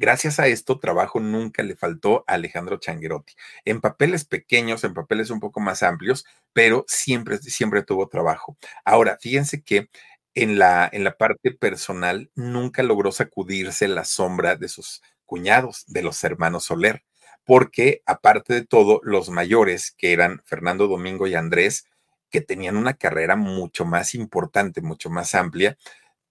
Gracias 0.00 0.40
a 0.40 0.46
esto, 0.46 0.78
trabajo 0.78 1.20
nunca 1.20 1.62
le 1.62 1.76
faltó 1.76 2.24
a 2.26 2.32
Alejandro 2.32 2.78
Changuerotti. 2.78 3.34
En 3.66 3.82
papeles 3.82 4.24
pequeños, 4.24 4.82
en 4.82 4.94
papeles 4.94 5.28
un 5.28 5.40
poco 5.40 5.60
más 5.60 5.82
amplios, 5.82 6.24
pero 6.54 6.86
siempre, 6.88 7.36
siempre 7.36 7.82
tuvo 7.82 8.08
trabajo. 8.08 8.56
Ahora, 8.86 9.18
fíjense 9.20 9.62
que 9.62 9.90
en 10.34 10.58
la, 10.58 10.88
en 10.90 11.04
la 11.04 11.18
parte 11.18 11.50
personal 11.50 12.30
nunca 12.34 12.82
logró 12.82 13.12
sacudirse 13.12 13.88
la 13.88 14.06
sombra 14.06 14.56
de 14.56 14.68
sus 14.68 15.02
cuñados, 15.26 15.84
de 15.86 16.00
los 16.00 16.24
hermanos 16.24 16.64
Soler, 16.64 17.04
porque 17.44 18.02
aparte 18.06 18.54
de 18.54 18.64
todo, 18.64 19.02
los 19.04 19.28
mayores, 19.28 19.90
que 19.90 20.14
eran 20.14 20.40
Fernando 20.46 20.88
Domingo 20.88 21.26
y 21.26 21.34
Andrés, 21.34 21.84
que 22.30 22.40
tenían 22.40 22.78
una 22.78 22.94
carrera 22.94 23.36
mucho 23.36 23.84
más 23.84 24.14
importante, 24.14 24.80
mucho 24.80 25.10
más 25.10 25.34
amplia, 25.34 25.76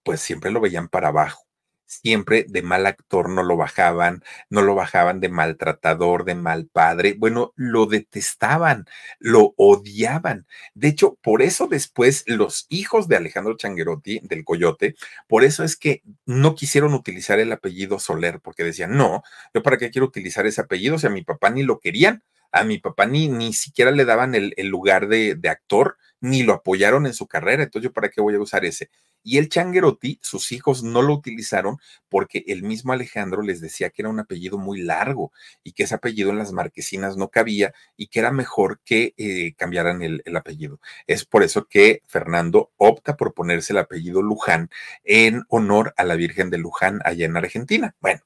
pues 0.02 0.20
siempre 0.20 0.50
lo 0.50 0.60
veían 0.60 0.88
para 0.88 1.08
abajo 1.08 1.49
siempre 1.90 2.46
de 2.48 2.62
mal 2.62 2.86
actor 2.86 3.28
no 3.28 3.42
lo 3.42 3.56
bajaban, 3.56 4.22
no 4.48 4.62
lo 4.62 4.74
bajaban 4.74 5.20
de 5.20 5.28
maltratador, 5.28 6.24
de 6.24 6.36
mal 6.36 6.66
padre. 6.66 7.14
Bueno, 7.18 7.52
lo 7.56 7.86
detestaban, 7.86 8.86
lo 9.18 9.54
odiaban. 9.56 10.46
De 10.74 10.88
hecho, 10.88 11.18
por 11.20 11.42
eso 11.42 11.66
después 11.66 12.22
los 12.26 12.66
hijos 12.68 13.08
de 13.08 13.16
Alejandro 13.16 13.56
Changuerotti, 13.56 14.20
del 14.22 14.44
Coyote, 14.44 14.94
por 15.26 15.42
eso 15.44 15.64
es 15.64 15.76
que 15.76 16.02
no 16.26 16.54
quisieron 16.54 16.94
utilizar 16.94 17.40
el 17.40 17.52
apellido 17.52 17.98
Soler, 17.98 18.40
porque 18.40 18.62
decían, 18.62 18.96
no, 18.96 19.22
yo 19.52 19.62
para 19.62 19.76
qué 19.76 19.90
quiero 19.90 20.06
utilizar 20.06 20.46
ese 20.46 20.60
apellido, 20.60 20.98
sea, 20.98 21.10
a 21.10 21.12
mi 21.12 21.22
papá 21.22 21.50
ni 21.50 21.64
lo 21.64 21.80
querían, 21.80 22.22
a 22.52 22.64
mi 22.64 22.78
papá 22.78 23.06
ni, 23.06 23.28
ni 23.28 23.52
siquiera 23.52 23.90
le 23.90 24.04
daban 24.04 24.34
el, 24.34 24.54
el 24.56 24.68
lugar 24.68 25.08
de, 25.08 25.38
actor, 25.48 25.96
ni 26.20 26.42
lo 26.42 26.52
apoyaron 26.52 27.06
en 27.06 27.14
su 27.14 27.26
carrera, 27.26 27.62
entonces 27.62 27.88
yo 27.88 27.92
para 27.92 28.10
qué 28.10 28.20
voy 28.20 28.34
a 28.34 28.40
usar 28.40 28.64
ese. 28.64 28.90
Y 29.22 29.38
el 29.38 29.48
Changuerotti, 29.50 30.18
sus 30.22 30.50
hijos 30.52 30.82
no 30.82 31.02
lo 31.02 31.12
utilizaron 31.14 31.76
porque 32.08 32.42
el 32.46 32.62
mismo 32.62 32.92
Alejandro 32.92 33.42
les 33.42 33.60
decía 33.60 33.90
que 33.90 34.02
era 34.02 34.08
un 34.08 34.18
apellido 34.18 34.56
muy 34.56 34.80
largo 34.80 35.30
y 35.62 35.72
que 35.72 35.82
ese 35.82 35.94
apellido 35.94 36.30
en 36.30 36.38
las 36.38 36.52
marquesinas 36.52 37.16
no 37.18 37.28
cabía 37.28 37.74
y 37.96 38.06
que 38.08 38.20
era 38.20 38.32
mejor 38.32 38.80
que 38.84 39.12
eh, 39.18 39.54
cambiaran 39.56 40.02
el, 40.02 40.22
el 40.24 40.36
apellido. 40.36 40.80
Es 41.06 41.26
por 41.26 41.42
eso 41.42 41.66
que 41.66 42.02
Fernando 42.06 42.72
opta 42.78 43.16
por 43.16 43.34
ponerse 43.34 43.74
el 43.74 43.78
apellido 43.78 44.22
Luján 44.22 44.70
en 45.04 45.44
honor 45.48 45.92
a 45.98 46.04
la 46.04 46.16
Virgen 46.16 46.48
de 46.50 46.58
Luján 46.58 47.00
allá 47.04 47.26
en 47.26 47.36
Argentina. 47.36 47.94
Bueno, 48.00 48.22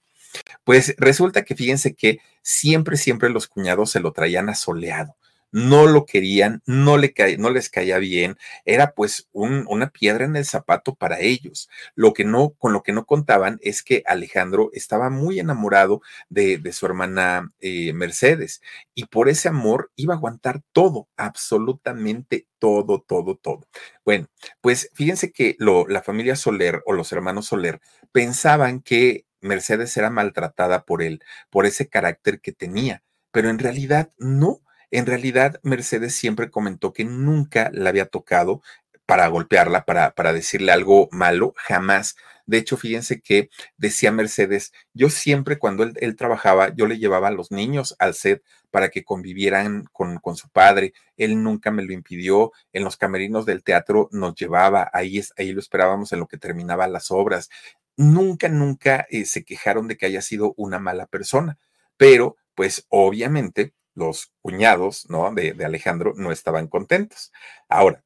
pues 0.64 0.94
resulta 0.98 1.44
que 1.44 1.54
fíjense 1.54 1.94
que 1.94 2.20
siempre, 2.42 2.96
siempre 2.96 3.30
los 3.30 3.48
cuñados 3.48 3.90
se 3.90 4.00
lo 4.00 4.12
traían 4.12 4.48
asoleado 4.48 5.16
no 5.54 5.86
lo 5.86 6.04
querían, 6.04 6.62
no, 6.66 6.96
le 6.96 7.14
no 7.38 7.48
les 7.48 7.70
caía 7.70 7.98
bien, 7.98 8.36
era 8.64 8.90
pues 8.90 9.28
un, 9.30 9.64
una 9.68 9.90
piedra 9.90 10.24
en 10.24 10.34
el 10.34 10.44
zapato 10.44 10.96
para 10.96 11.20
ellos. 11.20 11.70
Lo 11.94 12.12
que 12.12 12.24
no, 12.24 12.50
con 12.58 12.72
lo 12.72 12.82
que 12.82 12.92
no 12.92 13.06
contaban 13.06 13.60
es 13.62 13.84
que 13.84 14.02
Alejandro 14.04 14.70
estaba 14.72 15.10
muy 15.10 15.38
enamorado 15.38 16.02
de, 16.28 16.58
de 16.58 16.72
su 16.72 16.86
hermana 16.86 17.52
eh, 17.60 17.92
Mercedes 17.92 18.62
y 18.96 19.06
por 19.06 19.28
ese 19.28 19.48
amor 19.48 19.92
iba 19.94 20.14
a 20.14 20.16
aguantar 20.16 20.60
todo, 20.72 21.06
absolutamente 21.16 22.48
todo, 22.58 23.04
todo, 23.06 23.36
todo. 23.36 23.68
Bueno, 24.04 24.26
pues 24.60 24.90
fíjense 24.94 25.30
que 25.30 25.54
lo, 25.60 25.86
la 25.86 26.02
familia 26.02 26.34
Soler 26.34 26.82
o 26.84 26.92
los 26.92 27.12
hermanos 27.12 27.46
Soler 27.46 27.80
pensaban 28.10 28.80
que 28.80 29.24
Mercedes 29.44 29.96
era 29.96 30.10
maltratada 30.10 30.84
por 30.84 31.02
él, 31.02 31.22
por 31.50 31.66
ese 31.66 31.88
carácter 31.88 32.40
que 32.40 32.52
tenía, 32.52 33.02
pero 33.30 33.50
en 33.50 33.58
realidad 33.58 34.12
no. 34.18 34.60
En 34.90 35.06
realidad 35.06 35.60
Mercedes 35.62 36.14
siempre 36.14 36.50
comentó 36.50 36.92
que 36.92 37.04
nunca 37.04 37.70
la 37.72 37.90
había 37.90 38.06
tocado 38.06 38.62
para 39.06 39.28
golpearla, 39.28 39.84
para, 39.84 40.12
para 40.12 40.32
decirle 40.32 40.72
algo 40.72 41.08
malo, 41.10 41.54
jamás. 41.56 42.16
De 42.46 42.58
hecho, 42.58 42.76
fíjense 42.76 43.20
que 43.20 43.48
decía 43.76 44.12
Mercedes, 44.12 44.72
yo 44.92 45.08
siempre 45.08 45.58
cuando 45.58 45.82
él, 45.82 46.16
trabajaba, 46.16 46.74
yo 46.74 46.86
le 46.86 46.98
llevaba 46.98 47.28
a 47.28 47.32
los 47.32 47.50
niños 47.50 47.96
al 47.98 48.14
set 48.14 48.42
para 48.70 48.90
que 48.90 49.04
convivieran 49.04 49.84
con, 49.92 50.18
con, 50.18 50.36
su 50.36 50.48
padre. 50.50 50.92
Él 51.16 51.42
nunca 51.42 51.70
me 51.70 51.82
lo 51.82 51.92
impidió. 51.92 52.52
En 52.72 52.84
los 52.84 52.96
camerinos 52.96 53.46
del 53.46 53.62
teatro 53.62 54.08
nos 54.12 54.34
llevaba, 54.34 54.90
ahí, 54.92 55.22
ahí 55.38 55.52
lo 55.52 55.60
esperábamos 55.60 56.12
en 56.12 56.20
lo 56.20 56.26
que 56.26 56.38
terminaban 56.38 56.92
las 56.92 57.10
obras. 57.10 57.48
Nunca, 57.96 58.48
nunca 58.48 59.06
eh, 59.10 59.24
se 59.24 59.44
quejaron 59.44 59.88
de 59.88 59.96
que 59.96 60.06
haya 60.06 60.20
sido 60.20 60.54
una 60.56 60.78
mala 60.78 61.06
persona, 61.06 61.58
pero 61.96 62.36
pues 62.54 62.86
obviamente 62.88 63.72
los 63.94 64.32
cuñados, 64.42 65.08
¿no? 65.08 65.32
De 65.32 65.64
Alejandro 65.64 66.12
no 66.16 66.32
estaban 66.32 66.66
contentos. 66.66 67.32
Ahora, 67.68 68.03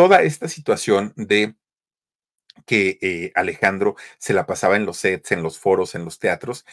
toda 0.00 0.22
esta 0.22 0.48
situación 0.48 1.12
de 1.14 1.56
que 2.64 2.98
eh, 3.02 3.32
Alejandro 3.34 3.96
se 4.16 4.32
la 4.32 4.46
pasaba 4.46 4.76
en 4.76 4.86
los 4.86 4.96
sets, 4.96 5.30
en 5.32 5.42
los 5.42 5.58
foros, 5.58 5.94
en 5.94 6.06
los 6.06 6.18
teatros, 6.18 6.64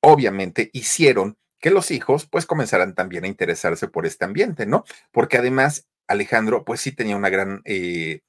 obviamente 0.00 0.70
hicieron 0.72 1.36
que 1.58 1.70
los 1.70 1.90
hijos 1.90 2.26
pues 2.26 2.46
comenzaran 2.46 2.94
también 2.94 3.24
a 3.24 3.26
interesarse 3.26 3.88
por 3.88 4.06
este 4.06 4.24
ambiente, 4.24 4.66
¿no? 4.66 4.84
Porque 5.10 5.36
además 5.36 5.88
Alejandro 6.06 6.64
pues 6.64 6.80
sí 6.80 6.92
tenía 6.92 7.16
una 7.16 7.28
gran 7.28 7.60
eh, 7.64 8.20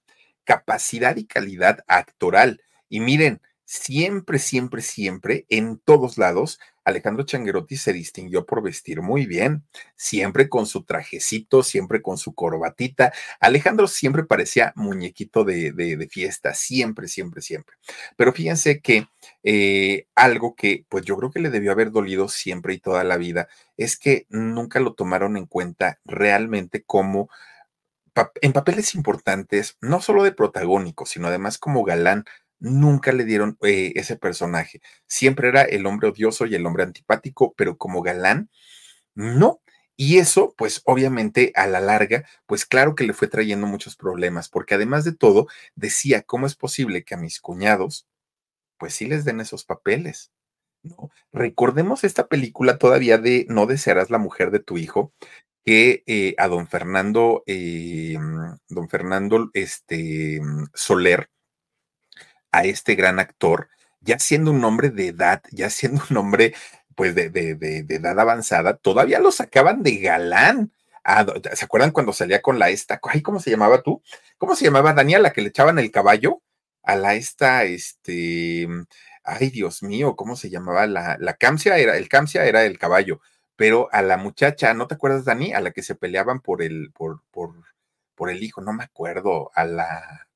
capacidad 0.43 1.15
y 1.17 1.27
calidad 1.27 1.83
actoral. 1.85 2.63
Y 2.89 2.99
miren, 2.99 3.43
siempre, 3.71 4.37
siempre, 4.37 4.81
siempre, 4.81 5.45
en 5.47 5.79
todos 5.79 6.17
lados, 6.17 6.59
Alejandro 6.83 7.23
Changuerotti 7.23 7.77
se 7.77 7.93
distinguió 7.93 8.45
por 8.45 8.61
vestir 8.61 9.01
muy 9.01 9.25
bien, 9.25 9.63
siempre 9.95 10.49
con 10.49 10.65
su 10.65 10.83
trajecito, 10.83 11.63
siempre 11.63 12.01
con 12.01 12.17
su 12.17 12.35
corbatita. 12.35 13.13
Alejandro 13.39 13.87
siempre 13.87 14.25
parecía 14.25 14.73
muñequito 14.75 15.45
de, 15.45 16.09
fiesta, 16.11 16.53
siempre, 16.53 17.07
siempre, 17.07 17.41
siempre. 17.41 17.77
Pero 18.17 18.33
fíjense 18.33 18.81
que 18.81 19.07
eh, 19.41 20.07
algo 20.15 20.53
que 20.53 20.85
pues 20.89 21.05
yo 21.05 21.15
creo 21.15 21.31
que 21.31 21.39
le 21.39 21.49
debió 21.49 21.71
haber 21.71 21.91
dolido 21.91 22.27
siempre 22.27 22.73
y 22.73 22.79
toda 22.79 23.05
la 23.05 23.15
vida 23.15 23.47
es 23.77 23.97
que 23.97 24.25
nunca 24.27 24.81
lo 24.81 24.95
tomaron 24.95 25.37
en 25.37 25.45
cuenta 25.45 26.01
realmente 26.03 26.83
como 26.83 27.29
en 28.41 28.51
papeles 28.51 28.95
importantes, 28.95 29.77
no 29.79 30.01
solo 30.01 30.23
de 30.23 30.33
protagónico, 30.33 31.05
sino 31.05 31.29
además 31.29 31.57
como 31.57 31.85
galán 31.85 32.25
nunca 32.61 33.11
le 33.11 33.25
dieron 33.25 33.57
eh, 33.63 33.91
ese 33.95 34.15
personaje. 34.15 34.81
Siempre 35.07 35.49
era 35.49 35.63
el 35.63 35.85
hombre 35.85 36.07
odioso 36.09 36.45
y 36.45 36.55
el 36.55 36.65
hombre 36.65 36.83
antipático, 36.83 37.53
pero 37.57 37.77
como 37.77 38.01
galán, 38.01 38.49
no. 39.15 39.61
Y 39.97 40.19
eso, 40.19 40.55
pues 40.57 40.81
obviamente 40.85 41.51
a 41.55 41.67
la 41.67 41.81
larga, 41.81 42.25
pues 42.45 42.65
claro 42.65 42.95
que 42.95 43.03
le 43.03 43.13
fue 43.13 43.27
trayendo 43.27 43.67
muchos 43.67 43.95
problemas, 43.95 44.49
porque 44.49 44.75
además 44.75 45.03
de 45.05 45.13
todo, 45.13 45.47
decía, 45.75 46.23
¿cómo 46.23 46.47
es 46.47 46.55
posible 46.55 47.03
que 47.03 47.15
a 47.15 47.17
mis 47.17 47.39
cuñados, 47.41 48.07
pues 48.77 48.93
sí 48.95 49.05
les 49.07 49.25
den 49.25 49.41
esos 49.41 49.65
papeles? 49.65 50.31
¿No? 50.83 51.11
Recordemos 51.31 52.03
esta 52.03 52.27
película 52.27 52.77
todavía 52.79 53.17
de 53.19 53.45
No 53.49 53.67
desearás 53.67 54.09
la 54.09 54.17
mujer 54.17 54.51
de 54.51 54.59
tu 54.59 54.77
hijo, 54.77 55.13
que 55.65 56.03
eh, 56.07 56.35
a 56.37 56.47
don 56.47 56.67
Fernando, 56.67 57.43
eh, 57.45 58.17
don 58.69 58.89
Fernando 58.89 59.49
este, 59.53 60.41
Soler, 60.73 61.29
a 62.51 62.63
este 62.63 62.95
gran 62.95 63.19
actor, 63.19 63.69
ya 64.01 64.19
siendo 64.19 64.51
un 64.51 64.63
hombre 64.63 64.89
de 64.89 65.07
edad, 65.07 65.41
ya 65.51 65.69
siendo 65.69 66.03
un 66.09 66.17
hombre 66.17 66.53
pues 66.95 67.15
de, 67.15 67.29
de, 67.29 67.55
de, 67.55 67.95
edad 67.95 68.19
avanzada, 68.19 68.77
todavía 68.77 69.19
lo 69.19 69.31
sacaban 69.31 69.83
de 69.83 69.97
galán. 69.97 70.71
Ah, 71.03 71.25
¿Se 71.53 71.65
acuerdan 71.65 71.91
cuando 71.91 72.13
salía 72.13 72.41
con 72.41 72.59
la 72.59 72.69
esta? 72.69 72.99
Ay, 73.03 73.21
¿cómo 73.21 73.39
se 73.39 73.49
llamaba 73.49 73.81
tú? 73.81 74.03
¿Cómo 74.37 74.55
se 74.55 74.65
llamaba 74.65 74.93
Daniela 74.93 75.33
que 75.33 75.41
le 75.41 75.49
echaban 75.49 75.79
el 75.79 75.91
caballo? 75.91 76.41
A 76.83 76.95
la 76.95 77.15
esta, 77.15 77.63
este, 77.63 78.67
ay 79.23 79.49
Dios 79.49 79.83
mío, 79.83 80.15
¿cómo 80.15 80.35
se 80.35 80.49
llamaba? 80.49 80.87
La, 80.87 81.17
la 81.19 81.35
Camcia 81.35 81.77
era, 81.77 81.97
el 81.97 82.09
Camcia 82.09 82.45
era 82.45 82.65
el 82.65 82.77
caballo, 82.79 83.21
pero 83.55 83.89
a 83.91 84.01
la 84.01 84.17
muchacha, 84.17 84.73
¿no 84.73 84.87
te 84.87 84.95
acuerdas, 84.95 85.25
Dani? 85.25 85.53
A 85.53 85.61
la 85.61 85.71
que 85.71 85.83
se 85.83 85.95
peleaban 85.95 86.39
por 86.41 86.61
el, 86.61 86.91
por, 86.91 87.21
por, 87.31 87.53
por 88.15 88.29
el 88.29 88.43
hijo, 88.43 88.61
no 88.61 88.73
me 88.73 88.83
acuerdo, 88.83 89.51
a 89.55 89.65
la, 89.65 90.27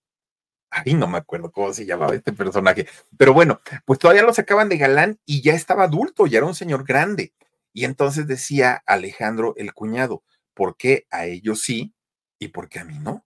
Ay, 0.70 0.94
no 0.94 1.08
me 1.08 1.18
acuerdo 1.18 1.52
cómo 1.52 1.74
se 1.74 1.86
llamaba 1.86 2.16
este 2.16 2.34
personaje. 2.34 2.88
Pero 3.18 3.34
bueno, 3.34 3.62
pues 3.86 4.00
todavía 4.00 4.24
lo 4.24 4.34
sacaban 4.34 4.70
de 4.70 4.78
galán 4.78 5.20
y 5.26 5.42
ya 5.42 5.54
estaba 5.54 5.86
adulto, 5.86 6.28
ya 6.28 6.40
era 6.40 6.48
un 6.48 6.56
señor 6.56 6.84
grande. 6.86 7.34
Y 7.74 7.86
entonces 7.86 8.28
decía 8.28 8.84
Alejandro 8.86 9.54
el 9.58 9.74
cuñado, 9.74 10.24
¿por 10.54 10.78
qué 10.78 11.08
a 11.12 11.26
ellos 11.26 11.62
sí 11.62 11.94
y 12.40 12.50
por 12.50 12.70
qué 12.70 12.80
a 12.80 12.86
mí 12.86 13.00
no? 13.00 13.26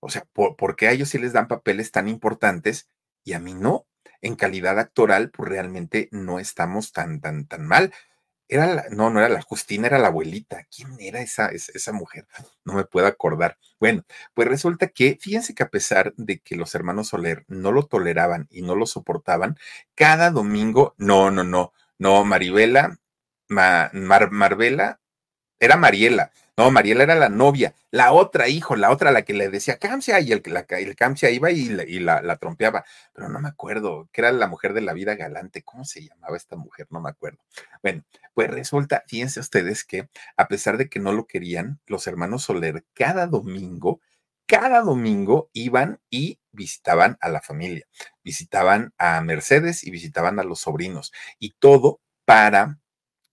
O 0.00 0.08
sea, 0.10 0.24
¿por, 0.32 0.76
qué 0.76 0.88
a 0.88 0.92
ellos 0.92 1.08
sí 1.08 1.18
les 1.18 1.32
dan 1.32 1.48
papeles 1.48 1.90
tan 1.90 2.08
importantes 2.08 2.88
y 3.24 3.32
a 3.32 3.40
mí 3.40 3.54
no? 3.54 3.86
En 4.20 4.36
calidad 4.36 4.78
actoral, 4.78 5.30
pues 5.30 5.48
realmente 5.48 6.08
no 6.12 6.38
estamos 6.38 6.92
tan, 6.92 7.20
tan, 7.20 7.46
tan 7.46 7.66
mal. 7.66 7.92
Era 8.48 8.66
la, 8.66 8.84
no, 8.90 9.10
no 9.10 9.18
era 9.20 9.28
la 9.28 9.42
Justina, 9.42 9.88
era 9.88 9.98
la 9.98 10.08
abuelita. 10.08 10.66
¿Quién 10.74 10.96
era 11.00 11.20
esa, 11.20 11.48
esa, 11.48 11.92
mujer? 11.92 12.26
No 12.64 12.74
me 12.74 12.84
puedo 12.84 13.06
acordar. 13.06 13.58
Bueno, 13.80 14.04
pues 14.34 14.48
resulta 14.48 14.88
que, 14.88 15.18
fíjense 15.20 15.54
que 15.54 15.64
a 15.64 15.68
pesar 15.70 16.14
de 16.16 16.38
que 16.38 16.56
los 16.56 16.74
hermanos 16.74 17.08
Soler 17.08 17.44
no 17.48 17.72
lo 17.72 17.84
toleraban 17.86 18.46
y 18.50 18.62
no 18.62 18.76
lo 18.76 18.86
soportaban, 18.86 19.58
cada 19.94 20.30
domingo, 20.30 20.94
no, 20.98 21.30
no, 21.30 21.44
no, 21.44 21.72
no, 21.98 22.24
Maribela, 22.24 22.98
Mar, 23.48 23.90
Marvela, 24.30 25.00
era 25.58 25.76
Mariela, 25.76 26.30
no, 26.58 26.70
Mariela 26.70 27.02
era 27.02 27.14
la 27.14 27.28
novia, 27.28 27.74
la 27.90 28.12
otra 28.12 28.48
hijo, 28.48 28.76
la 28.76 28.90
otra 28.90 29.10
la 29.10 29.22
que 29.22 29.34
le 29.34 29.50
decía 29.50 29.78
Camcia 29.78 30.20
y 30.20 30.32
el, 30.32 30.42
la, 30.46 30.64
el 30.70 30.96
iba 31.34 31.50
y, 31.50 31.60
y 31.86 31.98
la, 31.98 32.22
la, 32.22 32.36
trompeaba, 32.36 32.84
pero 33.12 33.28
no 33.28 33.40
me 33.40 33.48
acuerdo, 33.48 34.08
que 34.10 34.22
era 34.22 34.32
la 34.32 34.46
mujer 34.46 34.72
de 34.72 34.80
la 34.80 34.94
vida 34.94 35.16
galante, 35.16 35.62
¿cómo 35.62 35.84
se 35.84 36.06
llamaba 36.06 36.34
esta 36.34 36.56
mujer? 36.56 36.86
No 36.88 37.00
me 37.00 37.10
acuerdo. 37.10 37.38
Bueno, 37.82 38.04
pues 38.32 38.50
resulta, 38.50 39.04
fíjense 39.06 39.40
ustedes 39.40 39.84
que 39.84 40.08
a 40.38 40.48
pesar 40.48 40.78
de 40.78 40.88
que 40.88 40.98
no 40.98 41.12
lo 41.12 41.26
querían, 41.26 41.78
los 41.86 42.06
hermanos 42.06 42.44
Soler 42.44 42.86
cada 42.94 43.26
domingo, 43.26 44.00
cada 44.46 44.80
domingo 44.80 45.50
iban 45.52 46.00
y 46.08 46.38
visitaban 46.52 47.18
a 47.20 47.28
la 47.28 47.42
familia, 47.42 47.86
visitaban 48.24 48.94
a 48.96 49.20
Mercedes 49.20 49.84
y 49.84 49.90
visitaban 49.90 50.38
a 50.38 50.44
los 50.44 50.60
sobrinos 50.60 51.12
y 51.38 51.50
todo 51.58 52.00
para 52.24 52.78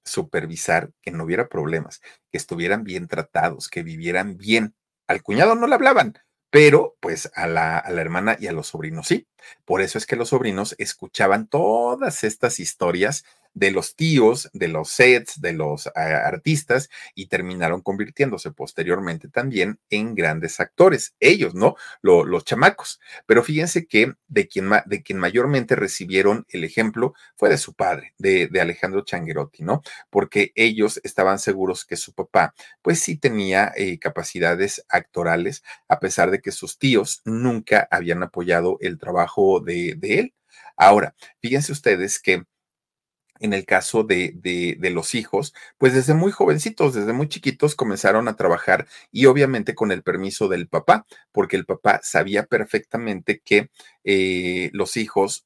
supervisar 0.04 0.92
que 1.02 1.12
no 1.12 1.24
hubiera 1.24 1.50
problemas, 1.50 2.02
que 2.32 2.38
estuvieran 2.38 2.84
bien 2.84 3.08
tratados, 3.08 3.70
que 3.70 3.84
vivieran 3.84 4.38
bien. 4.38 4.76
Al 5.08 5.22
cuñado 5.24 5.56
no 5.56 5.68
le 5.68 5.76
hablaban, 5.76 6.14
pero 6.50 6.96
pues 7.00 7.32
a 7.36 7.48
la, 7.48 7.78
a 7.78 7.92
la, 7.92 8.02
hermana 8.02 8.38
y 8.40 8.48
a 8.48 8.52
los 8.52 8.68
sobrinos 8.68 9.08
sí. 9.08 9.28
Por 9.66 9.82
eso 9.82 9.98
es 9.98 10.06
que 10.06 10.16
los 10.16 10.30
sobrinos 10.30 10.76
escuchaban 10.78 11.48
todas 11.48 12.24
estas 12.24 12.60
historias 12.60 13.26
de 13.54 13.72
los 13.72 13.96
tíos, 13.96 14.50
de 14.54 14.68
los 14.68 14.90
sets, 14.90 15.42
de 15.42 15.54
los 15.54 15.88
ah, 15.88 16.22
artistas 16.26 16.90
y 17.16 17.28
terminaron 17.28 17.82
convirtiéndose 17.82 18.52
posteriormente 18.52 19.30
también 19.30 19.80
en 19.90 20.16
grandes 20.16 20.60
actores. 20.60 21.16
Ellos, 21.20 21.56
¿no? 21.56 21.76
los 22.02 22.46
chamacos. 22.46 23.00
Pero 23.26 23.44
fíjense 23.44 23.86
que 23.86 24.14
de 24.28 24.48
quien, 24.48 24.70
de 24.86 25.04
quien 25.04 25.20
mayormente 25.20 25.76
recibieron 25.76 26.46
el 26.50 26.64
ejemplo 26.64 27.14
fue 27.36 27.50
de 27.50 27.58
su 27.58 27.74
padre, 27.74 28.14
de, 28.18 28.48
de 28.48 28.62
Alejandro 28.62 29.02
Changuerotti, 29.02 29.64
¿no? 29.64 29.82
Porque 30.10 30.52
ellos 30.56 31.00
estaban 31.04 31.40
seguros 31.40 31.86
que 31.86 31.98
su 31.98 32.14
papá, 32.14 32.54
pues 32.82 33.00
sí 33.00 33.18
tenía 33.18 33.72
eh, 33.76 34.00
capacidades 34.00 34.86
actorales, 34.90 35.64
a 35.88 36.00
pesar 36.00 36.32
de 36.32 36.42
que 36.42 36.52
sus 36.52 36.78
tíos 36.78 37.22
nunca 37.26 37.88
habían 37.92 38.24
apoyado 38.24 38.78
el 38.82 38.98
trabajo 38.98 39.60
de, 39.60 39.96
de 39.98 40.20
él. 40.20 40.34
Ahora, 40.76 41.16
fíjense 41.40 41.72
ustedes 41.72 42.20
que 42.20 42.44
en 43.40 43.54
el 43.54 43.66
caso 43.66 44.04
de, 44.04 44.34
de, 44.36 44.90
los 44.90 45.16
hijos, 45.16 45.54
pues 45.78 45.94
desde 45.94 46.14
muy 46.14 46.32
jovencitos, 46.32 46.94
desde 46.94 47.14
muy 47.14 47.28
chiquitos 47.28 47.76
comenzaron 47.76 48.28
a 48.28 48.36
trabajar 48.36 48.88
y 49.12 49.26
obviamente 49.26 49.76
con 49.76 49.92
el 49.92 50.04
permiso 50.04 50.48
del 50.48 50.68
papá, 50.68 51.06
porque 51.32 51.56
el 51.58 51.66
papá 51.66 52.00
sabía 52.04 52.46
perfectamente 52.46 53.42
que 53.44 53.70
eh, 54.04 54.70
los 54.74 54.98
hijos 54.98 55.46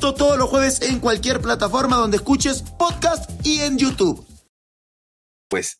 todos 0.01 0.37
los 0.37 0.49
jueves 0.49 0.81
en 0.81 0.99
cualquier 0.99 1.39
plataforma 1.39 1.95
donde 1.95 2.17
escuches 2.17 2.63
podcast 2.63 3.29
y 3.45 3.61
en 3.61 3.77
YouTube. 3.77 4.25
Pues 5.47 5.79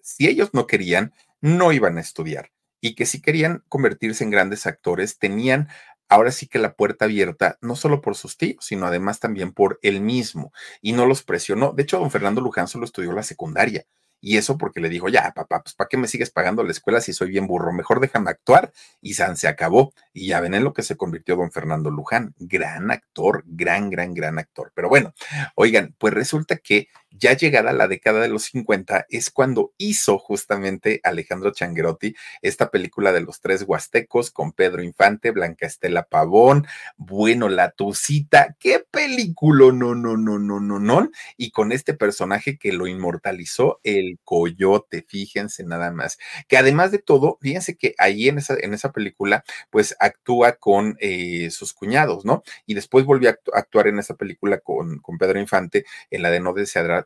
si 0.00 0.28
ellos 0.28 0.50
no 0.52 0.66
querían, 0.66 1.12
no 1.40 1.72
iban 1.72 1.98
a 1.98 2.00
estudiar 2.00 2.52
y 2.80 2.94
que 2.94 3.06
si 3.06 3.20
querían 3.20 3.64
convertirse 3.68 4.24
en 4.24 4.30
grandes 4.30 4.66
actores, 4.66 5.18
tenían 5.18 5.68
ahora 6.08 6.30
sí 6.30 6.46
que 6.46 6.58
la 6.58 6.74
puerta 6.74 7.04
abierta, 7.04 7.58
no 7.60 7.76
solo 7.76 8.00
por 8.00 8.16
sus 8.16 8.36
tíos, 8.36 8.64
sino 8.64 8.86
además 8.86 9.20
también 9.20 9.52
por 9.52 9.78
él 9.82 10.00
mismo, 10.00 10.52
y 10.80 10.92
no 10.92 11.06
los 11.06 11.22
presionó. 11.22 11.72
De 11.72 11.82
hecho, 11.82 11.98
don 11.98 12.10
Fernando 12.10 12.40
Luján 12.40 12.68
solo 12.68 12.84
estudió 12.84 13.12
la 13.12 13.22
secundaria. 13.22 13.84
Y 14.20 14.36
eso 14.36 14.58
porque 14.58 14.80
le 14.80 14.88
dijo, 14.88 15.08
ya, 15.08 15.32
papá, 15.34 15.62
pues 15.62 15.74
¿para 15.74 15.88
qué 15.88 15.96
me 15.96 16.08
sigues 16.08 16.30
pagando 16.30 16.62
la 16.62 16.70
escuela 16.70 17.00
si 17.00 17.12
soy 17.12 17.30
bien 17.30 17.46
burro? 17.46 17.72
Mejor 17.72 18.00
déjame 18.00 18.30
actuar. 18.30 18.72
Y 19.00 19.14
San 19.14 19.36
se 19.36 19.48
acabó. 19.48 19.92
Y 20.12 20.28
ya 20.28 20.40
ven 20.40 20.54
en 20.54 20.64
lo 20.64 20.72
que 20.72 20.82
se 20.82 20.96
convirtió 20.96 21.36
don 21.36 21.50
Fernando 21.50 21.90
Luján. 21.90 22.34
Gran 22.38 22.90
actor, 22.90 23.42
gran, 23.46 23.90
gran, 23.90 24.14
gran 24.14 24.38
actor. 24.38 24.72
Pero 24.74 24.88
bueno, 24.88 25.14
oigan, 25.54 25.94
pues 25.98 26.14
resulta 26.14 26.56
que 26.56 26.88
ya 27.10 27.36
llegada 27.36 27.72
la 27.72 27.88
década 27.88 28.20
de 28.20 28.28
los 28.28 28.44
50 28.44 29.06
es 29.08 29.30
cuando 29.30 29.72
hizo 29.78 30.18
justamente 30.18 31.00
Alejandro 31.04 31.50
Changuerotti 31.52 32.14
esta 32.42 32.70
película 32.70 33.12
de 33.12 33.20
los 33.20 33.40
tres 33.40 33.64
huastecos 33.66 34.30
con 34.30 34.52
Pedro 34.52 34.82
Infante, 34.82 35.30
Blanca 35.30 35.66
Estela 35.66 36.04
Pavón, 36.04 36.66
bueno, 36.96 37.48
La 37.48 37.70
Tucita, 37.70 38.56
qué 38.58 38.84
película, 38.90 39.72
no, 39.72 39.94
no, 39.94 40.16
no, 40.16 40.38
no, 40.38 40.60
no, 40.60 40.78
no, 40.78 41.10
y 41.36 41.50
con 41.50 41.72
este 41.72 41.94
personaje 41.94 42.58
que 42.58 42.72
lo 42.72 42.86
inmortalizó, 42.86 43.80
el 43.82 44.18
coyote, 44.24 45.04
fíjense 45.06 45.64
nada 45.64 45.90
más, 45.90 46.18
que 46.48 46.56
además 46.56 46.90
de 46.92 46.98
todo, 46.98 47.38
fíjense 47.40 47.76
que 47.76 47.94
ahí 47.98 48.28
en 48.28 48.38
esa, 48.38 48.56
en 48.60 48.74
esa 48.74 48.92
película, 48.92 49.44
pues 49.70 49.96
actúa 49.98 50.52
con 50.52 50.96
eh, 51.00 51.50
sus 51.50 51.72
cuñados, 51.72 52.24
¿no? 52.24 52.42
Y 52.66 52.74
después 52.74 53.04
volvió 53.04 53.30
a 53.30 53.36
actuar 53.54 53.88
en 53.88 53.98
esa 53.98 54.14
película 54.14 54.58
con, 54.60 54.98
con 55.00 55.18
Pedro 55.18 55.40
Infante, 55.40 55.84
en 56.10 56.22
la 56.22 56.30
de 56.30 56.40
No 56.40 56.52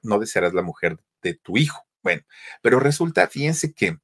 no 0.03 0.19
desearás 0.19 0.55
la 0.55 0.63
mujer 0.63 0.99
de 1.23 1.35
tu 1.35 1.57
hijo. 1.57 1.85
Bueno, 2.03 2.23
pero 2.63 2.81
resulta, 2.81 3.27
fíjense 3.29 3.73
que 3.73 3.99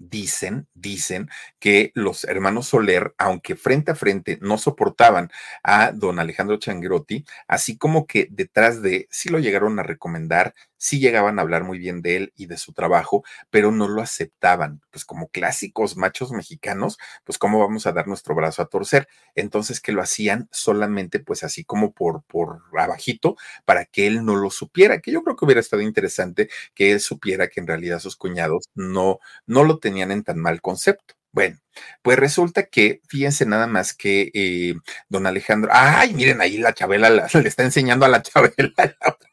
dicen, 0.00 0.66
dicen 0.74 1.28
que 1.60 1.92
los 1.94 2.24
hermanos 2.24 2.68
Soler, 2.68 3.14
aunque 3.18 3.54
frente 3.54 3.92
a 3.92 3.94
frente 3.94 4.38
no 4.40 4.58
soportaban 4.58 5.30
a 5.62 5.92
don 5.92 6.18
Alejandro 6.18 6.58
Changuerotti, 6.58 7.24
así 7.46 7.76
como 7.76 8.06
que 8.06 8.26
detrás 8.30 8.82
de, 8.82 9.06
sí 9.10 9.28
lo 9.28 9.38
llegaron 9.38 9.78
a 9.78 9.82
recomendar, 9.82 10.54
sí 10.80 10.98
llegaban 10.98 11.38
a 11.38 11.42
hablar 11.42 11.62
muy 11.62 11.78
bien 11.78 12.00
de 12.00 12.16
él 12.16 12.32
y 12.36 12.46
de 12.46 12.56
su 12.56 12.72
trabajo, 12.72 13.22
pero 13.50 13.70
no 13.70 13.86
lo 13.86 14.00
aceptaban. 14.00 14.80
Pues 14.90 15.04
como 15.04 15.28
clásicos 15.28 15.96
machos 15.96 16.32
mexicanos, 16.32 16.98
pues 17.24 17.36
cómo 17.38 17.60
vamos 17.60 17.86
a 17.86 17.92
dar 17.92 18.08
nuestro 18.08 18.34
brazo 18.34 18.62
a 18.62 18.66
torcer. 18.66 19.06
Entonces 19.34 19.80
que 19.80 19.92
lo 19.92 20.00
hacían 20.00 20.48
solamente 20.50 21.20
pues 21.20 21.44
así 21.44 21.64
como 21.64 21.92
por, 21.92 22.22
por 22.24 22.62
abajito 22.78 23.36
para 23.66 23.84
que 23.84 24.06
él 24.06 24.24
no 24.24 24.36
lo 24.36 24.50
supiera, 24.50 25.00
que 25.00 25.12
yo 25.12 25.22
creo 25.22 25.36
que 25.36 25.44
hubiera 25.44 25.60
estado 25.60 25.82
interesante 25.82 26.48
que 26.74 26.92
él 26.92 27.00
supiera 27.00 27.48
que 27.48 27.60
en 27.60 27.66
realidad 27.66 27.98
sus 28.00 28.16
cuñados 28.16 28.70
no, 28.74 29.20
no 29.46 29.64
lo 29.64 29.78
tenían 29.78 30.10
en 30.12 30.24
tan 30.24 30.38
mal 30.38 30.62
concepto. 30.62 31.14
Bueno, 31.32 31.58
pues 32.02 32.18
resulta 32.18 32.64
que, 32.64 33.00
fíjense 33.06 33.46
nada 33.46 33.66
más 33.68 33.94
que 33.94 34.30
eh, 34.34 34.74
don 35.08 35.26
Alejandro, 35.26 35.70
ay, 35.72 36.12
miren 36.14 36.40
ahí 36.40 36.58
la 36.58 36.74
Chabela, 36.74 37.10
le 37.10 37.48
está 37.48 37.62
enseñando 37.62 38.04
a 38.04 38.08
la 38.08 38.22
Chabela 38.22 38.72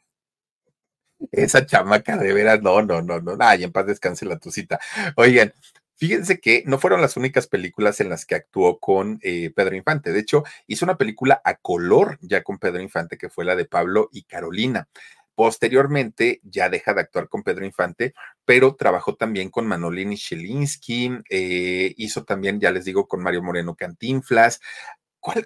esa 1.32 1.66
chamaca 1.66 2.18
de 2.18 2.34
veras, 2.34 2.62
no, 2.62 2.82
no, 2.82 3.02
no, 3.02 3.20
no, 3.20 3.36
ay, 3.40 3.64
en 3.64 3.72
paz 3.72 3.88
descanse 3.88 4.26
la 4.26 4.38
tucita. 4.38 4.80
Oigan, 5.16 5.54
Fíjense 6.00 6.40
que 6.40 6.62
no 6.68 6.78
fueron 6.78 7.02
las 7.02 7.18
únicas 7.18 7.48
películas 7.48 8.00
en 8.02 8.10
las 8.10 8.28
que 8.28 8.36
actuó 8.36 8.78
con 8.80 9.20
eh, 9.24 9.52
Pedro 9.56 9.76
Infante. 9.76 10.14
De 10.14 10.20
hecho, 10.20 10.44
hizo 10.68 10.86
una 10.86 10.96
película 10.96 11.42
a 11.44 11.56
color 11.56 12.20
ya 12.22 12.44
con 12.44 12.60
Pedro 12.60 12.82
Infante, 12.82 13.18
que 13.18 13.30
fue 13.30 13.46
la 13.46 13.56
de 13.56 13.66
Pablo 13.66 14.08
y 14.14 14.22
Carolina. 14.22 14.88
Posteriormente 15.34 16.40
ya 16.44 16.70
deja 16.70 16.94
de 16.94 17.02
actuar 17.02 17.30
con 17.30 17.42
Pedro 17.42 17.66
Infante, 17.66 18.14
pero 18.46 18.76
trabajó 18.76 19.16
también 19.16 19.50
con 19.50 19.66
Manolini 19.66 20.16
Shelinsky, 20.16 21.18
eh, 21.32 21.96
hizo 21.98 22.24
también, 22.26 22.60
ya 22.60 22.70
les 22.70 22.86
digo, 22.86 23.08
con 23.08 23.24
Mario 23.24 23.42
Moreno 23.42 23.76
Cantinflas, 23.76 24.62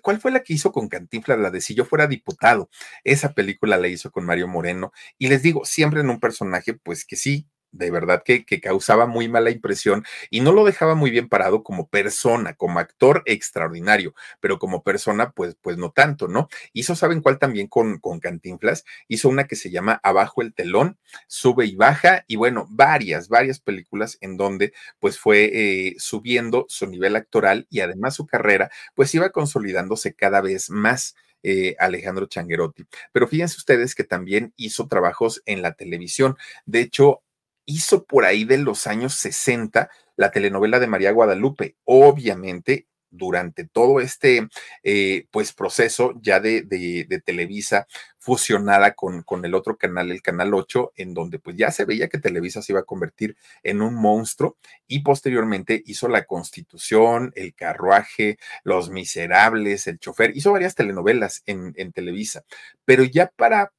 ¿Cuál, 0.02 0.22
fue 0.22 0.32
la 0.32 0.44
que 0.44 0.54
hizo 0.54 0.72
con 0.72 0.88
Cantinflas? 0.88 1.40
La 1.40 1.50
de 1.50 1.62
Si 1.62 1.74
yo 1.74 1.86
fuera 1.86 2.08
diputado. 2.08 2.70
Esa 3.04 3.34
película 3.34 3.78
la 3.78 3.88
hizo 3.88 4.12
con 4.12 4.26
Mario 4.26 4.48
Moreno. 4.48 4.92
Y 5.18 5.28
les 5.28 5.42
digo, 5.42 5.66
siempre 5.66 6.02
en 6.02 6.10
un 6.10 6.20
personaje, 6.20 6.74
pues 6.74 7.06
que 7.06 7.16
sí, 7.16 7.48
de 7.72 7.92
verdad 7.92 8.24
que, 8.24 8.46
que, 8.46 8.62
causaba 8.62 9.06
muy 9.08 9.28
mala 9.28 9.50
impresión 9.50 10.06
y 10.30 10.42
no 10.42 10.52
lo 10.52 10.64
dejaba 10.66 10.96
muy 10.96 11.12
bien 11.12 11.30
parado 11.30 11.64
como 11.64 11.88
persona, 11.90 12.54
como 12.54 12.80
actor 12.80 13.24
extraordinario, 13.26 14.14
pero 14.40 14.60
como 14.60 14.84
persona, 14.84 15.32
pues, 15.32 15.56
pues 15.62 15.78
no 15.78 15.92
tanto, 15.92 16.28
¿no? 16.28 16.50
Hizo, 16.74 16.96
¿saben 16.96 17.22
cuál 17.22 17.40
también 17.40 17.68
con, 17.68 18.00
con 18.00 18.20
Cantinflas? 18.20 18.86
Hizo 19.08 19.30
una 19.30 19.48
que 19.48 19.56
se 19.56 19.72
llama 19.72 20.00
Abajo 20.04 20.42
el 20.42 20.54
telón, 20.54 20.98
sube 21.28 21.66
y 21.66 21.76
baja, 21.76 22.26
y 22.28 22.36
bueno, 22.36 22.68
varias, 22.70 23.30
varias 23.30 23.60
películas 23.60 24.18
en 24.22 24.38
donde 24.38 24.74
pues 25.00 25.20
fue 25.20 25.50
eh, 25.54 25.96
subiendo 25.98 26.66
su 26.70 26.88
nivel 26.88 27.16
actoral 27.16 27.68
y 27.70 27.82
además 27.82 28.16
su 28.16 28.26
carrera, 28.26 28.70
pues 28.96 29.14
iba 29.16 29.32
consolidándose 29.32 30.14
cada 30.14 30.42
vez 30.42 30.70
más. 30.70 31.16
Eh, 31.44 31.76
Alejandro 31.80 32.28
Changuerotti. 32.28 32.86
Pero 33.12 33.28
fíjense 33.28 33.58
ustedes 33.58 33.96
que 33.96 34.04
también 34.04 34.54
hizo 34.58 34.88
trabajos 34.88 35.42
en 35.48 35.64
la 35.64 35.74
televisión. 35.74 36.38
De 36.68 36.82
hecho, 36.82 37.24
hizo 37.66 38.06
por 38.06 38.26
ahí 38.26 38.44
de 38.44 38.58
los 38.58 38.88
años 38.88 39.16
60 39.16 39.90
la 40.16 40.32
telenovela 40.32 40.80
de 40.80 40.88
María 40.88 41.12
Guadalupe. 41.12 41.76
Obviamente, 41.86 42.88
durante 43.12 43.68
todo 43.68 44.00
este 44.00 44.48
eh, 44.84 45.28
pues 45.32 45.54
proceso 45.54 46.14
ya 46.22 46.40
de, 46.40 46.62
de, 46.64 47.22
Televisa 47.24 47.88
fusionada 48.18 48.94
con, 48.94 49.22
con, 49.24 49.44
el 49.46 49.54
otro 49.54 49.78
canal, 49.78 50.12
el 50.12 50.22
canal 50.22 50.54
8, 50.54 50.94
en 50.96 51.14
donde 51.14 51.38
pues 51.38 51.58
ya 51.58 51.72
se 51.72 51.86
veía 51.86 52.08
que 52.08 52.20
Televisa 52.20 52.62
se 52.62 52.72
iba 52.72 52.80
a 52.80 52.86
convertir 52.86 53.36
en 53.64 53.82
un 53.82 53.96
monstruo 53.96 54.58
y 54.88 55.00
posteriormente 55.00 55.84
hizo 55.86 56.08
La 56.08 56.24
Constitución, 56.24 57.32
El 57.36 57.54
Carruaje, 57.54 58.38
Los 58.64 58.90
Miserables, 58.90 59.88
El 59.88 60.00
Chofer, 60.00 60.36
hizo 60.36 60.54
varias 60.54 60.76
telenovelas 60.76 61.44
en, 61.46 61.74
en 61.76 61.92
Televisa, 61.92 62.44
pero 62.86 63.04
ya 63.04 63.28
para 63.36 63.74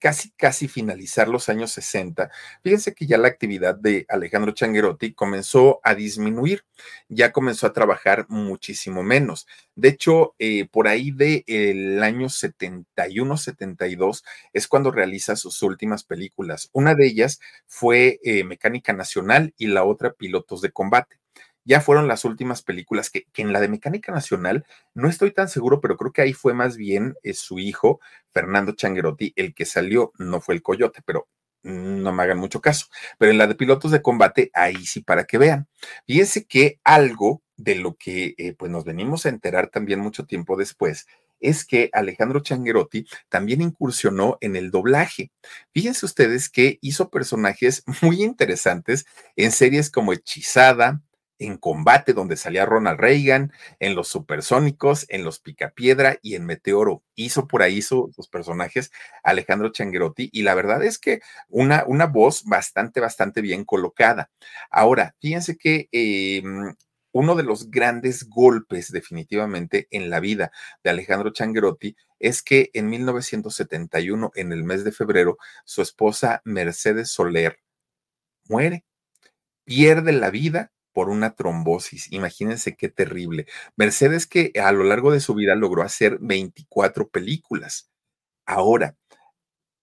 casi, 0.00 0.30
casi 0.32 0.66
finalizar 0.66 1.28
los 1.28 1.48
años 1.48 1.70
60, 1.72 2.30
fíjense 2.62 2.94
que 2.94 3.06
ya 3.06 3.18
la 3.18 3.28
actividad 3.28 3.76
de 3.76 4.06
Alejandro 4.08 4.52
Changuerotti 4.52 5.12
comenzó 5.14 5.80
a 5.84 5.94
disminuir, 5.94 6.64
ya 7.08 7.30
comenzó 7.30 7.66
a 7.66 7.72
trabajar 7.72 8.26
muchísimo 8.28 9.02
menos. 9.02 9.46
De 9.76 9.88
hecho, 9.90 10.34
eh, 10.38 10.66
por 10.68 10.88
ahí 10.88 11.10
del 11.12 11.44
el 11.46 12.02
año 12.02 12.28
71, 12.28 13.36
72 13.36 14.24
es 14.52 14.66
cuando 14.66 14.90
realiza 14.90 15.36
sus 15.36 15.62
últimas 15.62 16.02
películas. 16.04 16.70
Una 16.72 16.94
de 16.94 17.06
ellas 17.06 17.40
fue 17.66 18.18
eh, 18.24 18.42
Mecánica 18.44 18.92
Nacional 18.92 19.54
y 19.56 19.68
la 19.68 19.84
otra 19.84 20.14
Pilotos 20.14 20.62
de 20.62 20.72
Combate 20.72 21.20
ya 21.64 21.80
fueron 21.80 22.08
las 22.08 22.24
últimas 22.24 22.62
películas 22.62 23.10
que, 23.10 23.26
en 23.36 23.52
la 23.52 23.60
de 23.60 23.68
Mecánica 23.68 24.12
Nacional 24.12 24.64
no 24.94 25.08
estoy 25.08 25.32
tan 25.32 25.48
seguro, 25.48 25.80
pero 25.80 25.96
creo 25.96 26.12
que 26.12 26.22
ahí 26.22 26.32
fue 26.32 26.54
más 26.54 26.76
bien 26.76 27.14
eh, 27.22 27.34
su 27.34 27.58
hijo, 27.58 28.00
Fernando 28.32 28.72
Changuerotti, 28.72 29.32
el 29.36 29.54
que 29.54 29.64
salió, 29.64 30.12
no 30.18 30.40
fue 30.40 30.54
el 30.54 30.62
coyote, 30.62 31.00
pero 31.04 31.28
no 31.62 32.12
me 32.12 32.22
hagan 32.22 32.38
mucho 32.38 32.60
caso. 32.60 32.86
Pero 33.18 33.32
en 33.32 33.38
la 33.38 33.46
de 33.46 33.54
pilotos 33.54 33.90
de 33.90 34.02
combate, 34.02 34.50
ahí 34.54 34.86
sí 34.86 35.02
para 35.02 35.24
que 35.24 35.38
vean. 35.38 35.68
Fíjense 36.06 36.46
que 36.46 36.80
algo 36.84 37.42
de 37.56 37.74
lo 37.74 37.96
que 37.96 38.34
eh, 38.38 38.54
pues 38.54 38.70
nos 38.70 38.84
venimos 38.84 39.26
a 39.26 39.28
enterar 39.28 39.68
también 39.68 40.00
mucho 40.00 40.24
tiempo 40.24 40.56
después 40.56 41.06
es 41.40 41.64
que 41.64 41.90
Alejandro 41.92 42.40
Changuerotti 42.40 43.06
también 43.28 43.62
incursionó 43.62 44.38
en 44.40 44.56
el 44.56 44.70
doblaje. 44.70 45.32
Fíjense 45.72 46.06
ustedes 46.06 46.48
que 46.48 46.78
hizo 46.82 47.10
personajes 47.10 47.82
muy 48.02 48.22
interesantes 48.22 49.06
en 49.36 49.50
series 49.50 49.90
como 49.90 50.12
Hechizada, 50.12 51.00
en 51.40 51.56
combate, 51.56 52.12
donde 52.12 52.36
salía 52.36 52.66
Ronald 52.66 53.00
Reagan, 53.00 53.52
en 53.80 53.94
los 53.96 54.08
supersónicos, 54.08 55.06
en 55.08 55.24
los 55.24 55.40
Picapiedra 55.40 56.18
y 56.22 56.36
en 56.36 56.46
Meteoro. 56.46 57.02
Hizo 57.16 57.48
por 57.48 57.62
ahí 57.62 57.82
sus 57.82 58.28
personajes 58.30 58.92
Alejandro 59.24 59.70
Changuerotti 59.70 60.28
y 60.32 60.42
la 60.42 60.54
verdad 60.54 60.84
es 60.84 60.98
que 60.98 61.20
una, 61.48 61.84
una 61.86 62.06
voz 62.06 62.44
bastante, 62.44 63.00
bastante 63.00 63.40
bien 63.40 63.64
colocada. 63.64 64.30
Ahora, 64.70 65.16
fíjense 65.20 65.56
que 65.56 65.88
em, 65.92 66.74
uno 67.12 67.34
de 67.34 67.42
los 67.42 67.70
grandes 67.70 68.28
golpes 68.28 68.92
definitivamente 68.92 69.88
en 69.90 70.10
la 70.10 70.20
vida 70.20 70.52
de 70.84 70.90
Alejandro 70.90 71.30
Changuerotti 71.30 71.96
es 72.18 72.42
que 72.42 72.70
en 72.74 72.90
1971, 72.90 74.30
en 74.34 74.52
el 74.52 74.62
mes 74.62 74.84
de 74.84 74.92
febrero, 74.92 75.38
su 75.64 75.80
esposa 75.80 76.42
Mercedes 76.44 77.10
Soler 77.10 77.58
muere, 78.44 78.84
pierde 79.64 80.12
la 80.12 80.30
vida 80.30 80.70
por 80.92 81.08
una 81.10 81.34
trombosis. 81.34 82.12
Imagínense 82.12 82.76
qué 82.76 82.88
terrible. 82.88 83.46
Mercedes 83.76 84.26
que 84.26 84.52
a 84.62 84.72
lo 84.72 84.84
largo 84.84 85.12
de 85.12 85.20
su 85.20 85.34
vida 85.34 85.54
logró 85.54 85.82
hacer 85.82 86.18
24 86.20 87.08
películas. 87.08 87.90
Ahora, 88.46 88.96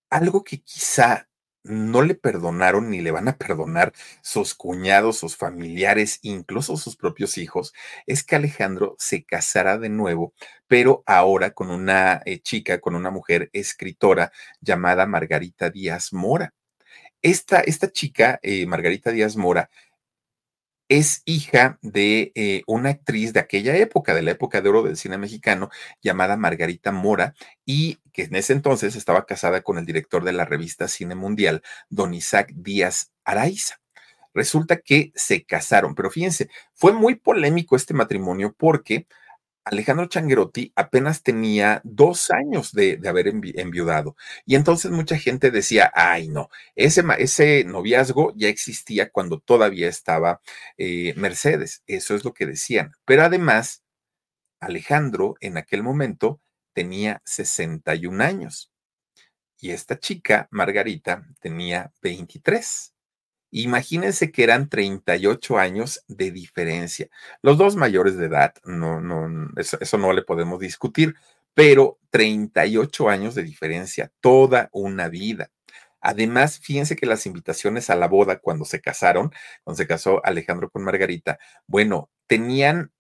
algo 0.10 0.44
que 0.44 0.62
quizá 0.62 1.28
no 1.68 2.02
le 2.02 2.16
perdonaron 2.16 2.90
ni 2.90 3.02
le 3.02 3.12
van 3.12 3.28
a 3.28 3.38
perdonar 3.38 3.94
sus 4.22 4.56
cuñados, 4.56 5.18
sus 5.18 5.36
familiares, 5.36 6.20
incluso 6.22 6.78
sus 6.78 6.96
propios 6.96 7.38
hijos, 7.38 7.74
es 8.06 8.24
que 8.24 8.36
Alejandro 8.36 8.96
se 9.00 9.26
casará 9.26 9.78
de 9.78 9.90
nuevo, 9.90 10.34
pero 10.68 11.04
ahora 11.06 11.52
con 11.52 11.70
una 11.70 12.22
eh, 12.26 12.40
chica, 12.40 12.80
con 12.80 12.96
una 12.96 13.12
mujer 13.12 13.50
escritora 13.54 14.32
llamada 14.62 15.06
Margarita 15.06 15.70
Díaz 15.70 16.14
Mora. 16.14 16.54
esta, 17.22 17.62
esta 17.62 17.92
chica, 17.92 18.40
eh, 18.44 18.66
Margarita 18.68 19.12
Díaz 19.12 19.36
Mora, 19.38 19.70
es 20.90 21.22
hija 21.26 21.80
de 21.82 22.32
eh, 22.36 22.64
una 22.68 22.90
actriz 22.90 23.34
de 23.34 23.40
aquella 23.40 23.76
época, 23.76 24.14
de 24.14 24.22
la 24.22 24.32
época 24.32 24.62
de 24.62 24.70
oro 24.70 24.84
del 24.84 24.98
cine 24.98 25.18
mexicano, 25.18 25.70
llamada 26.02 26.38
Margarita 26.38 26.92
Mora, 26.92 27.34
y 27.66 28.00
que 28.14 28.24
en 28.24 28.36
ese 28.36 28.54
entonces 28.54 28.96
estaba 28.96 29.26
casada 29.26 29.62
con 29.62 29.78
el 29.78 29.86
director 29.86 30.24
de 30.24 30.34
la 30.34 30.46
revista 30.46 30.88
Cine 30.88 31.16
Mundial, 31.16 31.62
don 31.90 32.14
Isaac 32.14 32.52
Díaz 32.56 33.12
Araiza. 33.26 33.80
Resulta 34.34 34.78
que 34.78 35.12
se 35.16 35.46
casaron, 35.46 35.96
pero 35.96 36.12
fíjense, 36.12 36.50
fue 36.74 36.94
muy 36.94 37.16
polémico 37.16 37.76
este 37.76 37.94
matrimonio 37.94 38.54
porque 38.58 39.08
Alejandro 39.72 40.08
Changuerotti 40.08 40.72
apenas 40.76 41.24
tenía 41.24 41.82
dos 41.84 42.32
años 42.32 42.72
de, 42.72 43.00
haber 43.08 43.28
enviudado. 43.28 44.16
Y 44.46 44.56
entonces 44.56 44.92
mucha 44.92 45.18
gente 45.18 45.52
decía, 45.52 45.92
ay 45.94 46.30
no, 46.30 46.50
ese, 46.76 47.04
ese 47.20 47.64
noviazgo 47.66 48.34
ya 48.36 48.48
existía 48.48 49.10
cuando 49.10 49.40
todavía 49.40 49.90
estaba 49.90 50.42
eh, 50.78 51.14
Mercedes. 51.18 51.84
Eso 51.88 52.16
es 52.16 52.24
lo 52.24 52.34
que 52.34 52.46
decían. 52.46 52.94
Pero 53.06 53.24
además, 53.24 53.84
Alejandro 54.60 55.36
en 55.42 55.58
aquel 55.58 55.84
momento 55.84 56.42
tenía 56.74 57.22
61 57.26 58.24
años. 58.24 58.72
Y 59.60 59.72
esta 59.72 60.00
chica, 60.00 60.48
Margarita, 60.52 61.26
tenía 61.40 61.92
23. 62.02 62.94
Imagínense 63.52 64.32
que 64.32 64.44
eran 64.44 64.70
38 64.70 65.58
años 65.58 66.04
de 66.08 66.32
diferencia. 66.32 67.08
Los 67.42 67.58
dos 67.58 67.76
mayores 67.76 68.18
de 68.18 68.26
edad, 68.26 68.54
no, 68.66 69.00
no, 69.00 69.50
eso, 69.58 69.98
no 69.98 70.12
le 70.14 70.22
podemos 70.22 70.60
discutir, 70.60 71.16
pero 71.54 71.98
38 72.10 73.10
años 73.10 73.36
de 73.36 73.44
diferencia, 73.44 74.12
toda 74.22 74.70
una 74.74 75.08
vida. 75.08 75.50
Además, 76.02 76.60
fíjense 76.60 76.96
que 76.96 77.06
las 77.06 77.26
invitaciones 77.26 77.90
a 77.90 77.96
la 77.96 78.08
boda 78.08 78.40
cuando 78.40 78.66
se 78.66 78.82
casaron, 78.82 79.32
cuando 79.64 79.78
se 79.78 79.88
casó 79.88 80.22
Alejandro 80.26 80.70
con 80.70 80.84
Margarita, 80.84 81.40
bueno, 81.68 82.10
tenían, 82.28 82.92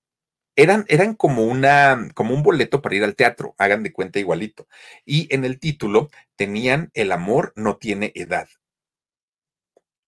eran, 0.55 0.85
eran 0.89 1.15
como 1.15 1.45
una, 1.45 2.09
como 2.15 2.33
un 2.33 2.43
boleto 2.43 2.81
para 2.81 2.95
ir 2.95 3.03
al 3.03 3.15
teatro, 3.15 3.55
hagan 3.57 3.83
de 3.83 3.93
cuenta 3.93 4.19
igualito. 4.19 4.67
Y 5.05 5.33
en 5.33 5.45
el 5.45 5.59
título 5.59 6.09
tenían 6.35 6.91
El 6.93 7.11
amor 7.11 7.53
no 7.55 7.77
tiene 7.77 8.11
edad. 8.15 8.49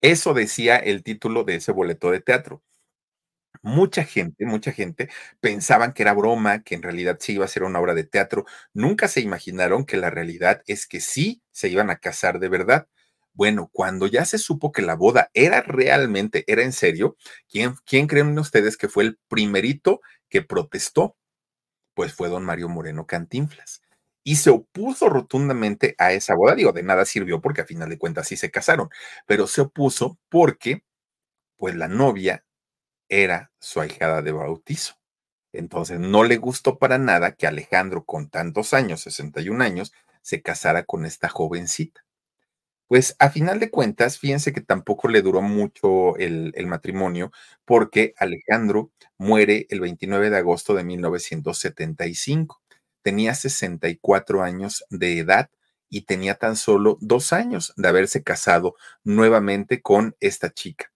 Eso 0.01 0.33
decía 0.33 0.77
el 0.77 1.03
título 1.03 1.43
de 1.45 1.55
ese 1.55 1.71
boleto 1.71 2.11
de 2.11 2.19
teatro. 2.21 2.61
Mucha 3.61 4.05
gente, 4.05 4.45
mucha 4.45 4.71
gente 4.71 5.09
pensaban 5.41 5.91
que 5.93 6.03
era 6.03 6.13
broma, 6.13 6.63
que 6.63 6.75
en 6.75 6.81
realidad 6.81 7.17
sí 7.19 7.33
iba 7.33 7.45
a 7.45 7.47
ser 7.49 7.63
una 7.63 7.79
obra 7.79 7.93
de 7.93 8.05
teatro. 8.05 8.45
Nunca 8.73 9.07
se 9.09 9.19
imaginaron 9.21 9.85
que 9.85 9.97
la 9.97 10.09
realidad 10.09 10.61
es 10.65 10.87
que 10.87 11.01
sí 11.01 11.41
se 11.51 11.67
iban 11.69 11.89
a 11.89 11.97
casar 11.97 12.39
de 12.39 12.47
verdad. 12.49 12.87
Bueno, 13.33 13.69
cuando 13.73 14.07
ya 14.07 14.23
se 14.25 14.37
supo 14.37 14.71
que 14.71 14.81
la 14.81 14.95
boda 14.95 15.29
era 15.33 15.61
realmente, 15.61 16.43
era 16.47 16.63
en 16.63 16.71
serio, 16.73 17.17
¿quién, 17.49 17.75
quién 17.85 18.07
creen 18.07 18.37
ustedes 18.39 18.77
que 18.77 18.87
fue 18.89 19.03
el 19.03 19.19
primerito 19.27 20.01
que 20.29 20.41
protestó? 20.41 21.17
Pues 21.95 22.13
fue 22.13 22.29
don 22.29 22.45
Mario 22.45 22.69
Moreno 22.69 23.07
Cantinflas 23.07 23.81
y 24.23 24.35
se 24.37 24.49
opuso 24.49 25.09
rotundamente 25.09 25.95
a 25.97 26.11
esa 26.13 26.35
boda. 26.35 26.55
Digo, 26.55 26.71
de 26.71 26.83
nada 26.83 27.05
sirvió 27.05 27.41
porque 27.41 27.61
a 27.61 27.65
final 27.65 27.89
de 27.89 27.97
cuentas 27.97 28.27
sí 28.27 28.37
se 28.37 28.51
casaron, 28.51 28.89
pero 29.25 29.47
se 29.47 29.61
opuso 29.61 30.19
porque, 30.29 30.83
pues 31.57 31.75
la 31.75 31.87
novia 31.87 32.45
era 33.09 33.51
su 33.59 33.81
ahijada 33.81 34.21
de 34.21 34.31
bautizo. 34.31 34.95
Entonces 35.53 35.99
no 35.99 36.23
le 36.23 36.37
gustó 36.37 36.77
para 36.79 36.97
nada 36.97 37.33
que 37.33 37.47
Alejandro, 37.47 38.05
con 38.05 38.29
tantos 38.29 38.73
años, 38.73 39.01
61 39.01 39.63
años, 39.63 39.93
se 40.21 40.41
casara 40.41 40.83
con 40.83 41.05
esta 41.05 41.29
jovencita. 41.29 42.05
Pues 42.87 43.15
a 43.19 43.29
final 43.29 43.59
de 43.59 43.69
cuentas, 43.69 44.17
fíjense 44.19 44.53
que 44.53 44.61
tampoco 44.61 45.09
le 45.09 45.21
duró 45.21 45.41
mucho 45.41 46.17
el, 46.17 46.51
el, 46.55 46.67
matrimonio 46.67 47.31
porque 47.63 48.13
Alejandro 48.17 48.91
muere 49.17 49.67
el 49.69 49.79
29 49.79 50.31
de 50.31 50.37
agosto 50.37 50.73
de 50.73 50.83
1975 50.83 52.61
tenía 53.01 53.35
64 53.35 54.43
años 54.43 54.83
de 54.89 55.19
edad 55.19 55.49
y 55.89 56.01
tenía 56.01 56.35
tan 56.35 56.55
solo 56.55 56.97
dos 57.01 57.33
años 57.33 57.73
de 57.75 57.87
haberse 57.87 58.23
casado 58.23 58.75
nuevamente 59.03 59.81
con 59.81 60.15
esta 60.19 60.51
chica. 60.51 60.91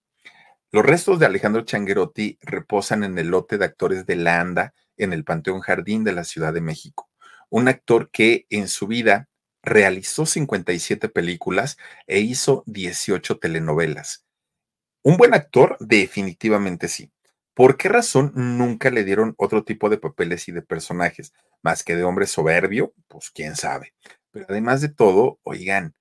Los 0.70 0.84
restos 0.84 1.18
de 1.18 1.26
Alejandro 1.26 1.62
Changuerotti 1.62 2.38
reposan 2.42 3.04
en 3.04 3.18
el 3.18 3.28
lote 3.28 3.58
de 3.58 3.64
actores 3.64 4.06
de 4.06 4.16
la 4.16 4.40
ANDA 4.40 4.74
en 4.96 5.12
el 5.12 5.24
Panteón 5.24 5.60
Jardín 5.60 6.04
de 6.04 6.12
la 6.12 6.24
Ciudad 6.24 6.52
de 6.52 6.60
México. 6.60 7.10
Un 7.48 7.68
actor 7.68 8.10
que 8.10 8.46
en 8.50 8.68
su 8.68 8.86
vida 8.86 9.28
realizó 9.62 10.26
57 10.26 11.08
películas 11.08 11.78
e 12.06 12.20
hizo 12.20 12.64
18 12.66 13.38
telenovelas. 13.38 14.24
Un 15.02 15.16
buen 15.16 15.34
actor, 15.34 15.76
definitivamente 15.80 16.88
sí. 16.88 17.10
¿Por 17.54 17.76
qué 17.76 17.88
razón 17.88 18.32
nunca 18.34 18.90
le 18.90 19.04
dieron 19.04 19.34
otro 19.38 19.62
tipo 19.64 19.88
de 19.88 19.98
papeles 19.98 20.48
y 20.48 20.52
de 20.52 20.62
personajes? 20.62 21.32
Más 21.62 21.84
que 21.84 21.94
de 21.94 22.02
hombre 22.02 22.26
soberbio, 22.26 22.92
pues 23.06 23.30
quién 23.30 23.54
sabe. 23.54 23.94
Pero 24.32 24.46
además 24.48 24.80
de 24.80 24.88
todo, 24.88 25.38
oigan, 25.44 25.94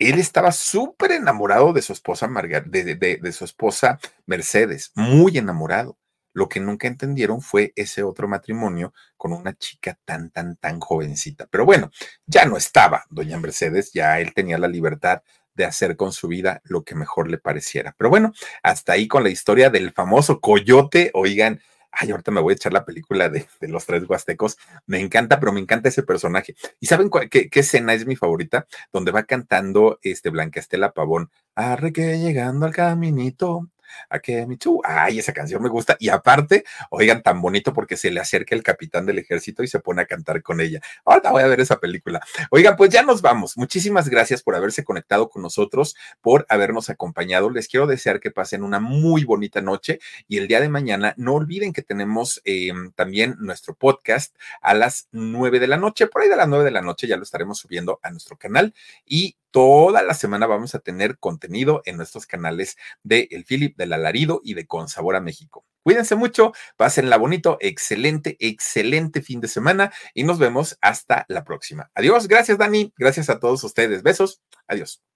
él 0.00 0.18
estaba 0.18 0.50
súper 0.50 1.12
enamorado 1.12 1.72
de 1.72 1.82
su 1.82 1.92
esposa 1.92 2.26
Margar 2.26 2.64
de, 2.66 2.96
de, 2.96 3.32
su 3.32 3.44
esposa 3.44 4.00
Mercedes, 4.26 4.90
muy 4.96 5.38
enamorado. 5.38 5.96
Lo 6.32 6.48
que 6.48 6.58
nunca 6.58 6.88
entendieron 6.88 7.42
fue 7.42 7.72
ese 7.76 8.02
otro 8.02 8.26
matrimonio 8.26 8.92
con 9.16 9.32
una 9.32 9.52
chica 9.54 9.98
tan, 10.04 10.30
tan, 10.30 10.56
tan 10.56 10.80
jovencita. 10.80 11.46
Pero 11.50 11.64
bueno, 11.66 11.90
ya 12.26 12.46
no 12.46 12.56
estaba 12.56 13.04
doña 13.10 13.38
Mercedes, 13.38 13.92
ya 13.92 14.20
él 14.20 14.32
tenía 14.32 14.58
la 14.58 14.68
libertad 14.68 15.22
de 15.60 15.66
hacer 15.66 15.96
con 15.96 16.12
su 16.12 16.26
vida 16.26 16.62
lo 16.64 16.84
que 16.84 16.94
mejor 16.94 17.30
le 17.30 17.36
pareciera. 17.36 17.94
Pero 17.98 18.08
bueno, 18.08 18.32
hasta 18.62 18.94
ahí 18.94 19.06
con 19.06 19.22
la 19.22 19.28
historia 19.28 19.68
del 19.68 19.92
famoso 19.92 20.40
coyote. 20.40 21.10
Oigan, 21.12 21.60
ay, 21.92 22.10
ahorita 22.10 22.30
me 22.30 22.40
voy 22.40 22.52
a 22.52 22.56
echar 22.56 22.72
la 22.72 22.86
película 22.86 23.28
de, 23.28 23.46
los 23.60 23.84
tres 23.84 24.08
huastecos. 24.08 24.56
Me 24.86 25.00
encanta, 25.00 25.38
pero 25.38 25.52
me 25.52 25.60
encanta 25.60 25.90
ese 25.90 26.02
personaje. 26.02 26.54
¿Y 26.80 26.86
saben 26.86 27.10
qué, 27.30 27.50
qué, 27.50 27.60
escena 27.60 27.92
es 27.92 28.06
mi 28.06 28.16
favorita? 28.16 28.66
Donde 28.90 29.12
va 29.12 29.24
cantando 29.24 29.98
este 30.02 30.30
Blanca 30.30 30.60
Estela 30.60 30.92
Pavón. 30.92 31.30
Arre 31.54 31.92
que 31.92 32.18
llegando 32.18 32.64
al 32.64 32.72
caminito, 32.72 33.68
a 34.08 34.18
que 34.18 34.46
Michu, 34.46 34.80
ay, 34.84 35.18
esa 35.18 35.32
canción 35.32 35.62
me 35.62 35.68
gusta. 35.68 35.96
Y 35.98 36.08
aparte, 36.08 36.64
oigan, 36.90 37.22
tan 37.22 37.40
bonito 37.40 37.72
porque 37.72 37.96
se 37.96 38.10
le 38.10 38.20
acerca 38.20 38.54
el 38.54 38.62
capitán 38.62 39.06
del 39.06 39.18
ejército 39.18 39.62
y 39.62 39.68
se 39.68 39.80
pone 39.80 40.02
a 40.02 40.06
cantar 40.06 40.42
con 40.42 40.60
ella. 40.60 40.80
Ahorita 41.04 41.30
voy 41.30 41.42
a 41.42 41.46
ver 41.46 41.60
esa 41.60 41.78
película. 41.78 42.20
Oigan, 42.50 42.76
pues 42.76 42.90
ya 42.90 43.02
nos 43.02 43.22
vamos. 43.22 43.56
Muchísimas 43.56 44.08
gracias 44.08 44.42
por 44.42 44.54
haberse 44.54 44.84
conectado 44.84 45.28
con 45.28 45.42
nosotros, 45.42 45.96
por 46.20 46.46
habernos 46.48 46.90
acompañado. 46.90 47.50
Les 47.50 47.68
quiero 47.68 47.86
desear 47.86 48.20
que 48.20 48.30
pasen 48.30 48.62
una 48.62 48.80
muy 48.80 49.24
bonita 49.24 49.60
noche 49.60 50.00
y 50.28 50.38
el 50.38 50.48
día 50.48 50.60
de 50.60 50.68
mañana 50.68 51.14
no 51.16 51.34
olviden 51.34 51.72
que 51.72 51.82
tenemos 51.82 52.40
em, 52.44 52.92
también 52.92 53.36
nuestro 53.38 53.74
podcast 53.74 54.34
a 54.60 54.74
las 54.74 55.08
nueve 55.12 55.60
de 55.60 55.66
la 55.66 55.76
noche. 55.76 56.06
Por 56.06 56.22
ahí 56.22 56.28
de 56.28 56.36
las 56.36 56.48
nueve 56.48 56.64
de 56.64 56.70
la 56.70 56.82
noche 56.82 57.06
ya 57.06 57.16
lo 57.16 57.22
estaremos 57.22 57.58
subiendo 57.58 58.00
a 58.02 58.10
nuestro 58.10 58.36
canal 58.36 58.74
y 59.06 59.36
toda 59.50 60.02
la 60.02 60.14
semana 60.14 60.46
vamos 60.46 60.74
a 60.74 60.80
tener 60.80 61.18
contenido 61.18 61.82
en 61.84 61.96
nuestros 61.96 62.26
canales 62.26 62.76
de 63.02 63.28
El 63.30 63.44
Philip, 63.44 63.76
del 63.76 63.92
Alarido 63.92 64.40
y 64.44 64.54
de 64.54 64.66
Con 64.66 64.88
Sabor 64.88 65.16
a 65.16 65.20
México. 65.20 65.64
Cuídense 65.82 66.14
mucho, 66.14 66.52
pásenla 66.76 67.16
bonito, 67.16 67.56
excelente, 67.60 68.36
excelente 68.38 69.22
fin 69.22 69.40
de 69.40 69.48
semana 69.48 69.92
y 70.12 70.24
nos 70.24 70.38
vemos 70.38 70.76
hasta 70.82 71.24
la 71.28 71.44
próxima. 71.44 71.90
Adiós, 71.94 72.28
gracias 72.28 72.58
Dani, 72.58 72.92
gracias 72.96 73.30
a 73.30 73.40
todos 73.40 73.64
ustedes, 73.64 74.02
besos, 74.02 74.42
adiós. 74.68 75.09